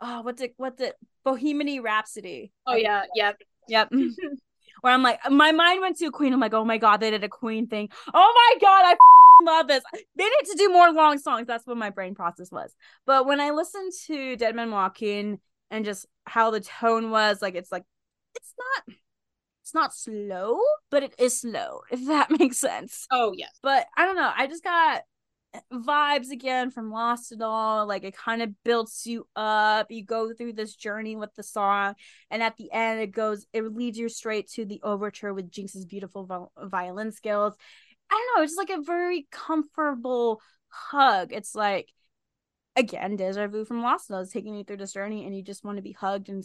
[0.01, 0.95] oh what's it what's it
[1.27, 2.53] Bohemian Rhapsody.
[2.69, 3.37] Oh yeah, yep.
[3.69, 3.91] Yep.
[4.81, 6.33] Where I'm like my mind went to Queen.
[6.33, 7.89] I'm like, oh my god, they did a Queen thing.
[8.15, 8.97] Oh my god, I
[9.43, 9.83] love this.
[9.93, 11.49] They need to do more long songs.
[11.49, 12.75] That's what my brain process was.
[13.07, 17.57] But when I listened to Dead Man Walking and just how the tone was, like
[17.57, 17.85] it's like
[18.37, 18.97] it's not
[19.63, 20.61] it's not slow,
[20.93, 23.09] but it is slow, if that makes sense.
[23.11, 23.51] Oh, yes.
[23.65, 24.31] But I don't know.
[24.37, 25.03] I just got
[25.73, 27.87] vibes again from Lost It All.
[27.87, 29.91] Like it kind of builds you up.
[29.91, 31.95] You go through this journey with the song,
[32.31, 35.85] and at the end, it goes, it leads you straight to the overture with Jinx's
[35.85, 37.55] beautiful violin skills.
[38.11, 38.43] I don't know.
[38.45, 41.33] It's just like a very comfortable hug.
[41.33, 41.93] It's like,
[42.77, 45.43] again, deja vu from Lost It All is taking you through this journey, and you
[45.43, 46.45] just want to be hugged and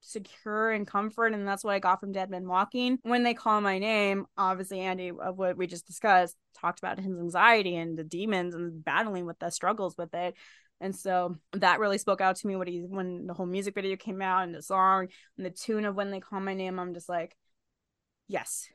[0.00, 2.98] secure and comfort and that's what i got from dead men walking.
[3.02, 7.06] When they call my name obviously andy of what we just discussed talked about his
[7.06, 10.34] anxiety and the demons and battling with the struggles with it.
[10.80, 13.96] And so that really spoke out to me when he when the whole music video
[13.96, 16.94] came out and the song and the tune of when they call my name i'm
[16.94, 17.36] just like
[18.28, 18.68] yes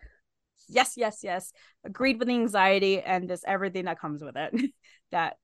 [0.71, 1.51] yes yes yes.
[1.83, 4.53] Agreed with the anxiety and just everything that comes with it.
[5.11, 5.35] That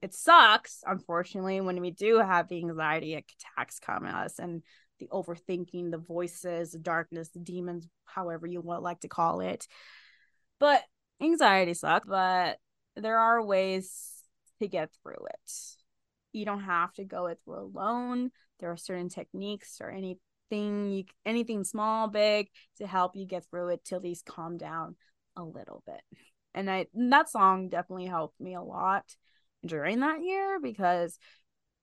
[0.00, 4.38] it sucks unfortunately when we do have the anxiety attacks come at us.
[4.38, 4.62] And
[4.98, 9.66] the overthinking, the voices, the darkness, the demons, however you would like to call it.
[10.58, 10.82] But
[11.20, 12.58] anxiety sucks, but
[12.96, 14.12] there are ways
[14.60, 15.52] to get through it.
[16.32, 18.30] You don't have to go it through alone.
[18.60, 20.20] There are certain techniques or anything
[20.50, 24.96] you anything small, big to help you get through it till these calm down
[25.36, 26.00] a little bit.
[26.54, 29.04] And I that song definitely helped me a lot
[29.64, 31.18] during that year because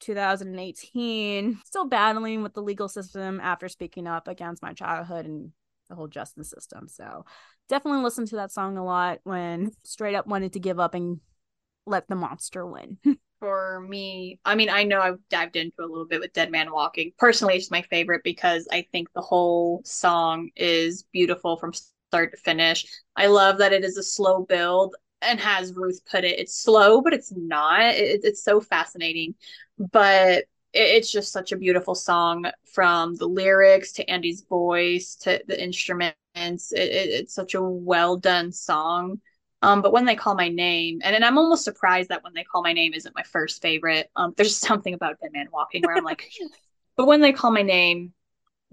[0.03, 5.51] 2018, still battling with the legal system after speaking up against my childhood and
[5.89, 6.87] the whole justice system.
[6.87, 7.25] So
[7.69, 11.19] definitely listen to that song a lot when straight up wanted to give up and
[11.85, 12.97] let the monster win.
[13.39, 16.71] For me, I mean, I know I've dived into a little bit with Dead Man
[16.71, 17.11] Walking.
[17.17, 22.37] Personally, it's my favorite because I think the whole song is beautiful from start to
[22.37, 22.85] finish.
[23.17, 27.01] I love that it is a slow build and has Ruth put it, it's slow,
[27.01, 27.81] but it's not.
[27.95, 29.35] It, it's so fascinating.
[29.91, 35.61] But it's just such a beautiful song from the lyrics to Andy's voice to the
[35.61, 36.15] instruments.
[36.35, 39.21] It, it's such a well done song.
[39.61, 42.43] Um, but when they call my name, and, and I'm almost surprised that when they
[42.43, 44.09] call my name isn't my first favorite.
[44.15, 46.29] Um, there's something about Dead Man Walking where I'm like,
[46.97, 48.13] but when they call my name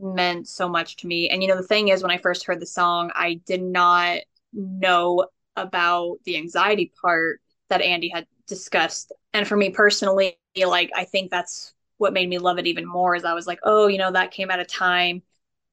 [0.00, 1.28] meant so much to me.
[1.28, 4.20] And you know, the thing is, when I first heard the song, I did not
[4.52, 9.12] know about the anxiety part that Andy had discussed.
[9.32, 13.16] And for me personally, like I think that's what made me love it even more
[13.16, 15.22] is I was like, oh, you know, that came at a time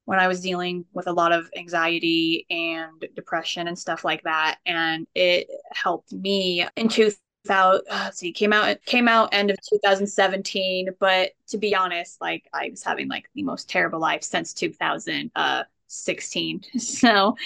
[0.05, 4.59] when I was dealing with a lot of anxiety and depression and stuff like that.
[4.65, 7.19] And it helped me in 2000
[7.49, 12.43] uh, let's see came out came out end of 2017 but to be honest like
[12.53, 17.37] i was having like the most terrible life since 2016 so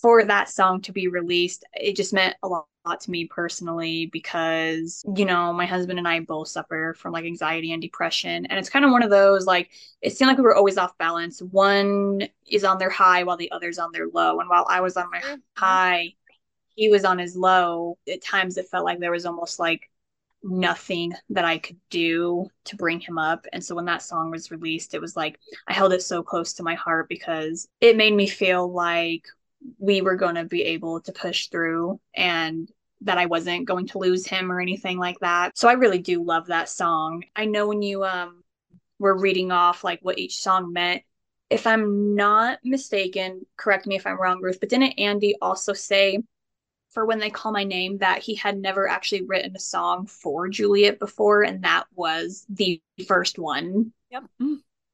[0.00, 4.06] for that song to be released, it just meant a lot, lot to me personally
[4.06, 8.46] because, you know, my husband and I both suffer from like anxiety and depression.
[8.46, 9.70] And it's kind of one of those like,
[10.00, 11.42] it seemed like we were always off balance.
[11.42, 14.40] One is on their high while the other's on their low.
[14.40, 15.36] And while I was on my mm-hmm.
[15.56, 16.14] high,
[16.74, 17.98] he was on his low.
[18.10, 19.90] At times it felt like there was almost like
[20.42, 23.46] nothing that I could do to bring him up.
[23.52, 26.54] And so when that song was released, it was like I held it so close
[26.54, 29.26] to my heart because it made me feel like
[29.78, 32.70] we were going to be able to push through and
[33.02, 35.56] that I wasn't going to lose him or anything like that.
[35.56, 37.24] So I really do love that song.
[37.34, 38.42] I know when you um
[38.98, 41.02] were reading off like what each song meant,
[41.48, 46.18] if I'm not mistaken, correct me if I'm wrong, Ruth, but didn't Andy also say
[46.90, 50.48] for when they call my name that he had never actually written a song for
[50.48, 53.92] Juliet before and that was the first one?
[54.10, 54.24] Yep.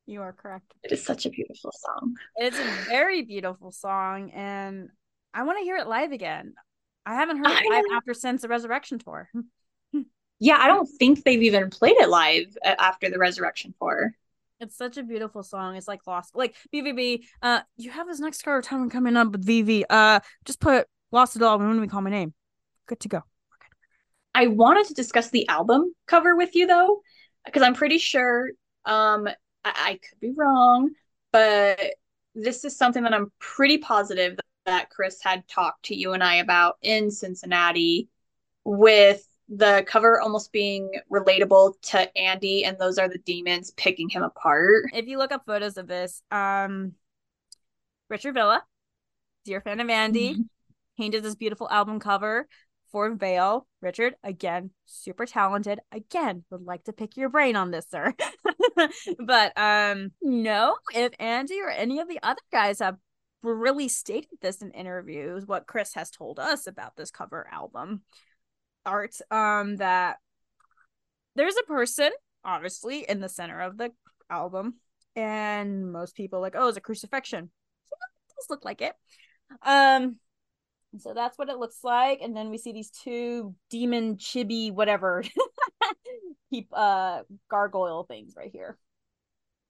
[0.07, 0.73] You are correct.
[0.85, 2.15] It is such a beautiful song.
[2.37, 4.89] It's a very beautiful song, and
[5.35, 6.55] I want to hear it live again.
[7.05, 9.29] I haven't heard it live after since the Resurrection tour.
[10.39, 14.13] yeah, I don't think they've even played it live uh, after the Resurrection tour.
[14.61, 15.77] It's such a beautiful song.
[15.77, 17.25] It's like lost, like BVB.
[17.43, 19.85] Uh, you have this next card time coming up with VV.
[19.91, 22.33] Uh, just put lost it all when we call my name.
[22.87, 23.23] Good to go.
[24.35, 27.03] I wanted to discuss the album cover with you though,
[27.45, 28.51] because I'm pretty sure
[28.85, 29.29] um
[29.67, 30.91] I, I could be wrong,
[31.33, 31.95] but
[32.35, 36.37] this is something that I'm pretty positive that Chris had talked to you and I
[36.37, 38.09] about in Cincinnati
[38.65, 44.23] with the cover almost being relatable to Andy and those are the demons picking him
[44.23, 44.85] apart.
[44.93, 46.93] If you look up photos of this, um
[48.09, 48.63] Richard Villa,
[49.45, 50.43] dear fan of Andy, mm-hmm.
[50.99, 52.49] painted this beautiful album cover
[52.91, 53.67] for Vale.
[53.81, 55.81] Richard, again, super talented.
[55.93, 58.15] Again, would like to pick your brain on this, sir.
[59.19, 62.97] but um no, if Andy or any of the other guys have
[63.43, 68.03] really stated this in interviews, what Chris has told us about this cover album
[68.85, 70.19] art, um, that
[71.35, 72.11] there's a person
[72.45, 73.91] obviously in the center of the
[74.31, 74.75] album,
[75.15, 77.51] and most people like, oh, it's a crucifixion.
[77.91, 78.95] So it does look like it.
[79.63, 80.17] Um,
[81.01, 82.21] so that's what it looks like.
[82.23, 85.25] And then we see these two demon chibi whatever
[86.51, 88.79] keep uh gargoyle things right here.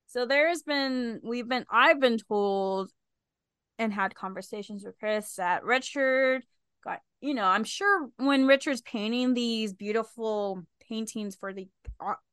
[0.08, 2.90] So there's been we've been I've been told
[3.78, 6.42] and had conversations with Chris that Richard
[6.84, 11.68] got you know, I'm sure when Richard's painting these beautiful paintings for the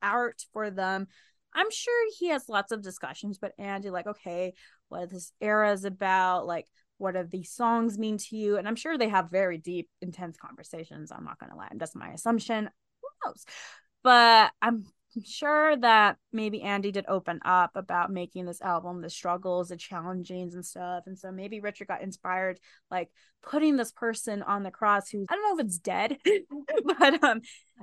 [0.02, 1.08] art for them,
[1.54, 4.54] I'm sure he has lots of discussions, but Andy, like, okay,
[4.88, 6.66] what this era is about, like,
[6.98, 8.56] what do these songs mean to you?
[8.56, 11.10] And I'm sure they have very deep, intense conversations.
[11.12, 11.68] I'm not gonna lie.
[11.74, 12.70] That's my assumption.
[13.02, 13.44] Who knows?
[14.02, 14.84] But I'm
[15.24, 20.54] sure that maybe Andy did open up about making this album, the struggles, the challengings
[20.54, 21.04] and stuff.
[21.06, 22.58] And so maybe Richard got inspired,
[22.90, 23.10] like
[23.42, 26.18] putting this person on the cross who I don't know if it's dead,
[26.98, 27.40] but um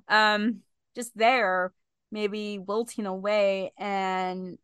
[0.07, 0.59] um
[0.95, 1.73] just there,
[2.11, 4.57] maybe wilting away and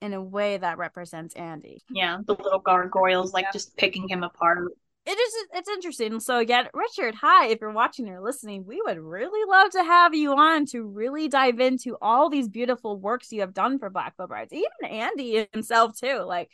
[0.00, 1.82] in a way that represents Andy.
[1.90, 3.52] Yeah, the little gargoyles like yeah.
[3.52, 4.72] just picking him apart
[5.08, 6.20] it is it's interesting.
[6.20, 10.14] So again, Richard, hi, if you're watching or listening, we would really love to have
[10.14, 14.18] you on to really dive into all these beautiful works you have done for Black
[14.18, 14.52] Veil Brides.
[14.52, 16.24] Even Andy himself too.
[16.26, 16.50] Like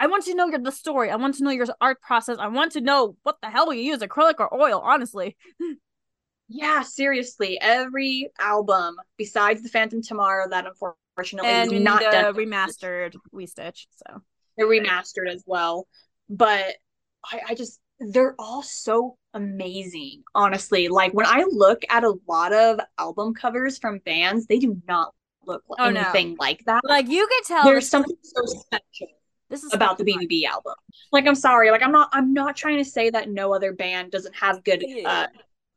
[0.00, 1.10] I want to know your the story.
[1.10, 2.38] I want to know your art process.
[2.40, 5.36] I want to know what the hell you use, acrylic or oil, honestly.
[6.48, 7.56] yeah, seriously.
[7.60, 12.34] Every album besides the Phantom Tomorrow that unfortunately and is not done.
[12.34, 13.86] remastered We Stitch.
[13.90, 14.22] So
[14.56, 15.86] they're remastered as well.
[16.28, 16.76] But
[17.24, 20.88] I, I just they're all so amazing, honestly.
[20.88, 25.14] Like when I look at a lot of album covers from bands, they do not
[25.46, 26.36] look like oh, anything no.
[26.38, 26.82] like that.
[26.84, 29.08] Like you can tell there's something so special
[29.52, 30.72] this is about the BVB album.
[31.12, 34.10] Like I'm sorry, like I'm not I'm not trying to say that no other band
[34.10, 35.26] doesn't have good uh,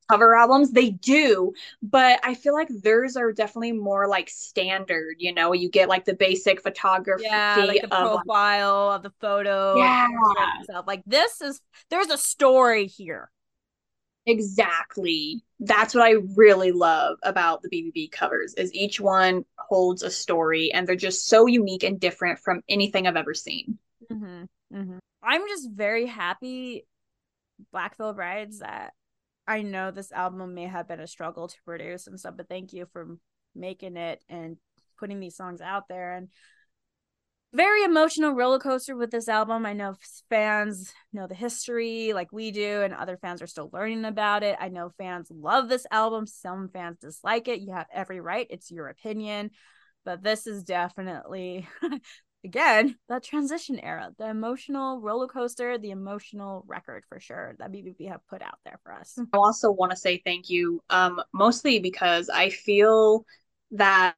[0.10, 5.34] cover albums they do but i feel like theirs are definitely more like standard you
[5.34, 5.54] know?
[5.54, 10.08] You get like the basic photography yeah like the of, profile of the photo yeah.
[10.86, 13.30] like this is there's a story here.
[14.28, 15.44] Exactly.
[15.60, 20.72] That's what i really love about the bvb covers is each one holds a story
[20.74, 23.78] and they're just so unique and different from anything i've ever seen.
[24.12, 24.44] Mm-hmm.
[24.76, 24.98] Mm-hmm.
[25.24, 26.86] i'm just very happy
[27.72, 28.94] black veil brides that
[29.48, 32.74] I know this album may have been a struggle to produce and stuff, but thank
[32.74, 33.18] you for
[33.54, 34.58] making it and
[34.98, 36.14] putting these songs out there.
[36.14, 36.30] And
[37.54, 39.66] very emotional roller coaster with this album.
[39.66, 39.96] I know
[40.30, 44.58] fans know the history like we do, and other fans are still learning about it.
[44.60, 47.62] I know fans love this album, some fans dislike it.
[47.62, 49.52] You have every right, it's your opinion.
[50.04, 51.68] But this is definitely
[52.46, 58.08] again that transition era the emotional roller coaster the emotional record for sure that bvb
[58.08, 61.80] have put out there for us i also want to say thank you um mostly
[61.80, 63.26] because i feel
[63.72, 64.16] that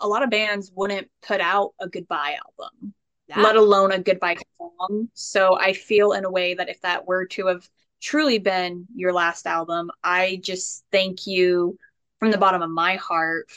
[0.00, 2.94] a lot of bands wouldn't put out a goodbye album
[3.28, 3.40] yeah.
[3.40, 7.26] let alone a goodbye song so i feel in a way that if that were
[7.26, 7.68] to have
[8.00, 11.76] truly been your last album i just thank you
[12.18, 13.48] from the bottom of my heart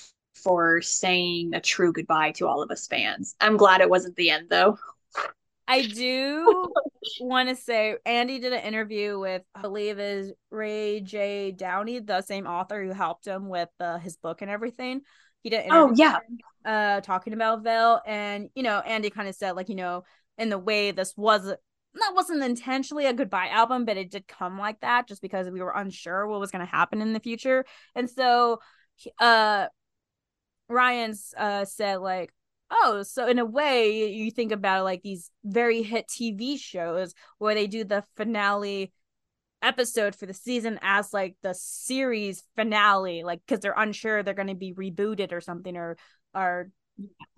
[0.44, 3.36] for saying a true goodbye to all of us fans.
[3.40, 4.78] I'm glad it wasn't the end though.
[5.68, 6.72] I do
[7.22, 12.22] want to say Andy did an interview with I believe is Ryan J Downey, the
[12.22, 15.02] same author who helped him with uh, his book and everything.
[15.44, 19.36] He did oh yeah, him, uh, talking about Vale, and you know Andy kind of
[19.36, 20.04] said like you know
[20.38, 24.58] in the way this was that wasn't intentionally a goodbye album, but it did come
[24.58, 27.64] like that just because we were unsure what was going to happen in the future,
[27.96, 28.60] and so
[29.20, 29.68] uh
[30.70, 32.32] Ryan's uh said like
[32.72, 37.56] oh so in a way you think about like these very hit tv shows where
[37.56, 38.92] they do the finale
[39.62, 44.48] episode for the season as like the series finale like because they're unsure they're going
[44.48, 45.98] to be rebooted or something or
[46.34, 46.70] or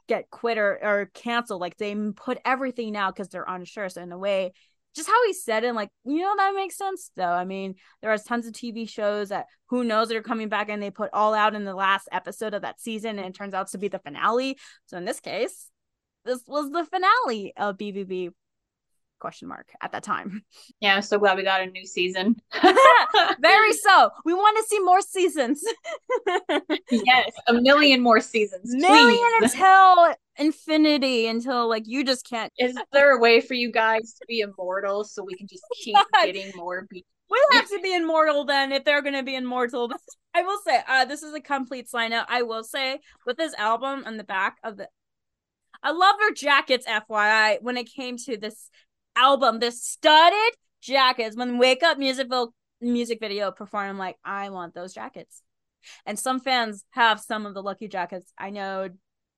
[0.07, 1.61] get quit or, or canceled.
[1.61, 3.89] Like they put everything out because they're unsure.
[3.89, 4.51] So in a way
[4.95, 7.23] just how he said it, like, you know, that makes sense though.
[7.23, 10.81] I mean, there are tons of TV shows that who knows they're coming back and
[10.81, 13.69] they put all out in the last episode of that season and it turns out
[13.69, 14.57] to be the finale.
[14.85, 15.69] So in this case,
[16.25, 18.31] this was the finale of BVB
[19.21, 20.43] question mark at that time.
[20.81, 22.35] Yeah, I'm so glad we got a new season.
[23.39, 24.09] Very so.
[24.25, 25.63] We want to see more seasons.
[26.91, 28.73] yes, a million more seasons.
[28.73, 29.53] Million please.
[29.53, 32.51] until infinity until like you just can't.
[32.57, 35.95] Is there a way for you guys to be immortal so we can just keep
[35.95, 36.25] God.
[36.25, 37.07] getting more people?
[37.29, 39.89] We'll have to be immortal then if they're gonna be immortal.
[40.33, 42.25] I will say, uh, this is a complete sign out.
[42.27, 44.89] I will say with this album on the back of the
[45.83, 48.69] I love their jackets, FYI, when it came to this
[49.15, 51.35] album, this studded jackets.
[51.35, 52.51] When Wake Up Musicville
[52.81, 55.41] music video perform, I'm like, I want those jackets.
[56.05, 58.31] And some fans have some of the lucky jackets.
[58.37, 58.89] I know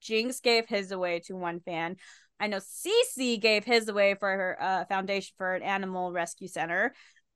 [0.02, 1.96] Jinx gave his away to one fan.
[2.40, 6.94] I know Cece gave his away for her uh, foundation for an animal rescue center.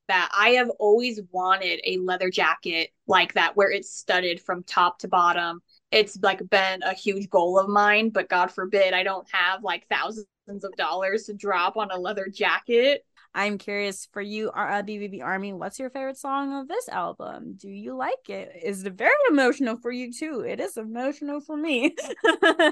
[0.09, 4.99] That I have always wanted a leather jacket like that, where it's studded from top
[4.99, 5.59] to bottom.
[5.91, 9.85] It's like been a huge goal of mine, but God forbid I don't have like
[9.89, 13.03] thousands of dollars to drop on a leather jacket.
[13.33, 17.55] I'm curious for you, uh, BVB Army, what's your favorite song of this album?
[17.55, 18.51] Do you like it?
[18.63, 20.43] Is it very emotional for you too?
[20.47, 21.95] It is emotional for me.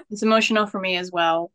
[0.10, 1.52] it's emotional for me as well.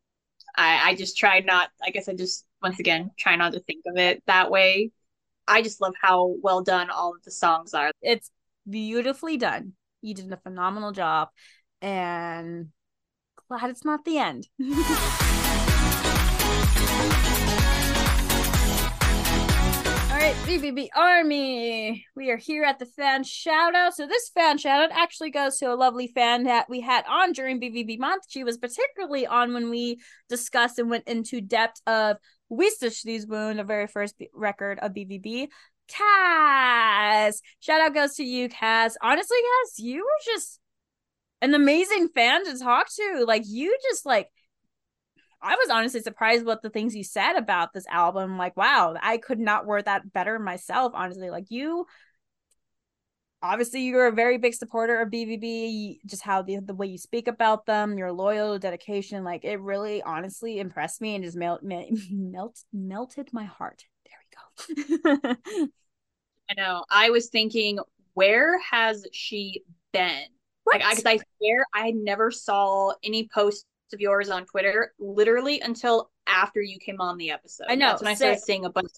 [0.56, 3.82] I, I just try not, I guess I just, once again, try not to think
[3.86, 4.92] of it that way.
[5.48, 7.90] I just love how well done all of the songs are.
[8.02, 8.30] It's
[8.68, 9.72] beautifully done.
[10.02, 11.28] You did a phenomenal job.
[11.82, 12.68] And
[13.48, 14.48] glad it's not the end.
[20.58, 22.06] right, Army.
[22.16, 23.94] We are here at the fan shout out.
[23.94, 27.32] So, this fan shout out actually goes to a lovely fan that we had on
[27.32, 28.24] during BVB month.
[28.28, 32.16] She was particularly on when we discussed and went into depth of
[32.48, 35.48] We Stitch These Wound, the very first record of BVB.
[35.88, 37.40] Kaz.
[37.60, 38.94] Shout out goes to you, Kaz.
[39.02, 40.60] Honestly, Kaz, you were just
[41.42, 43.24] an amazing fan to talk to.
[43.26, 44.28] Like, you just like
[45.42, 48.36] I was honestly surprised with the things you said about this album.
[48.36, 51.30] Like, wow, I could not word that better myself, honestly.
[51.30, 51.86] Like you
[53.42, 57.28] obviously you're a very big supporter of BVB, just how the the way you speak
[57.28, 61.62] about them, your loyal dedication, like it really honestly impressed me and just melt
[62.10, 63.84] melt melted my heart.
[64.04, 65.36] There we go.
[66.50, 66.84] I know.
[66.90, 67.78] I was thinking,
[68.14, 69.62] where has she
[69.92, 70.24] been?
[70.64, 70.80] What?
[70.80, 76.10] Like, I, I swear I never saw any post of yours on Twitter literally until
[76.26, 77.66] after you came on the episode.
[77.68, 77.88] I know.
[77.88, 78.90] That's when I started seeing a bunch.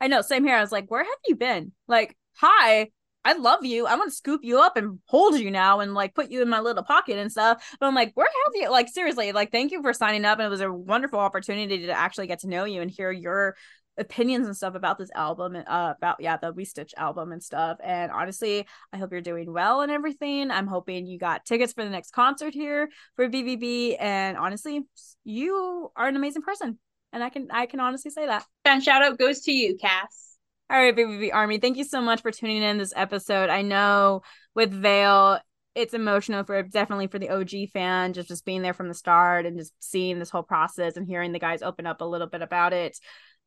[0.00, 0.20] I know.
[0.20, 0.56] Same here.
[0.56, 1.72] I was like, where have you been?
[1.88, 2.90] Like, hi.
[3.24, 3.86] I love you.
[3.86, 6.48] I want to scoop you up and hold you now and like put you in
[6.48, 7.76] my little pocket and stuff.
[7.80, 8.70] But I'm like, where have you?
[8.70, 10.38] Like, seriously, like, thank you for signing up.
[10.38, 13.56] And it was a wonderful opportunity to actually get to know you and hear your
[13.98, 17.78] opinions and stuff about this album uh about yeah the we stitch album and stuff.
[17.82, 20.50] And honestly i hope you're doing well and everything.
[20.50, 24.82] I'm hoping you got tickets for the next concert here for bvb and honestly
[25.24, 26.78] you are an amazing person.
[27.12, 28.44] And i can i can honestly say that.
[28.64, 30.36] And shout out goes to you Kaz.
[30.70, 33.48] All right bvb army thank you so much for tuning in this episode.
[33.50, 34.22] I know
[34.54, 35.38] with vale
[35.74, 39.44] it's emotional for definitely for the OG fan, just just being there from the start
[39.44, 42.40] and just seeing this whole process and hearing the guys open up a little bit
[42.40, 42.98] about it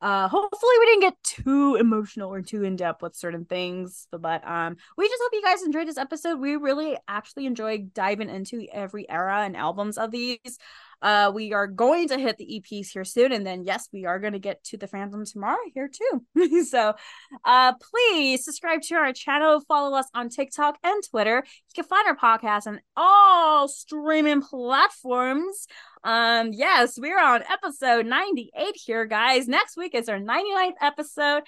[0.01, 4.47] uh hopefully we didn't get too emotional or too in depth with certain things but,
[4.47, 6.39] um we just hope you guys enjoyed this episode.
[6.39, 10.57] We really actually enjoyed diving into every era and albums of these
[11.01, 14.19] uh we are going to hit the eps here soon and then yes we are
[14.19, 16.93] going to get to the Phantom tomorrow here too so
[17.45, 22.07] uh please subscribe to our channel follow us on tiktok and twitter you can find
[22.07, 25.67] our podcast on all streaming platforms
[26.03, 29.47] um, yes, we're on episode 98 here, guys.
[29.47, 31.43] Next week is our 99th episode.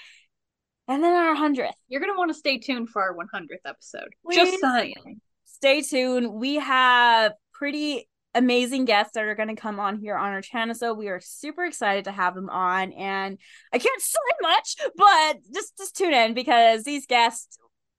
[0.87, 1.71] And then our 100th.
[1.87, 4.09] You're going to want to stay tuned for our 100th episode.
[4.25, 5.21] Please Just saying.
[5.45, 6.33] Stay tuned.
[6.33, 10.75] We have pretty amazing guests that are going to come on here on our channel.
[10.75, 12.93] So we are super excited to have them on.
[12.93, 13.37] And
[13.73, 17.57] I can't say much, but just just tune in because these guests,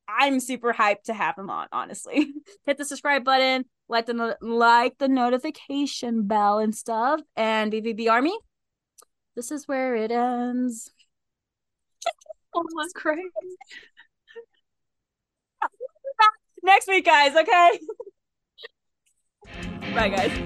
[0.08, 1.68] I'm super hyped to have them on.
[1.72, 2.32] Honestly,
[2.66, 7.20] hit the subscribe button, like the no- like the notification bell and stuff.
[7.36, 8.36] And BVB Army,
[9.36, 10.90] this is where it ends.
[12.54, 13.28] oh, that's crazy.
[16.64, 17.34] Next week, guys.
[17.34, 17.78] Okay.
[19.94, 20.42] Bye, guys.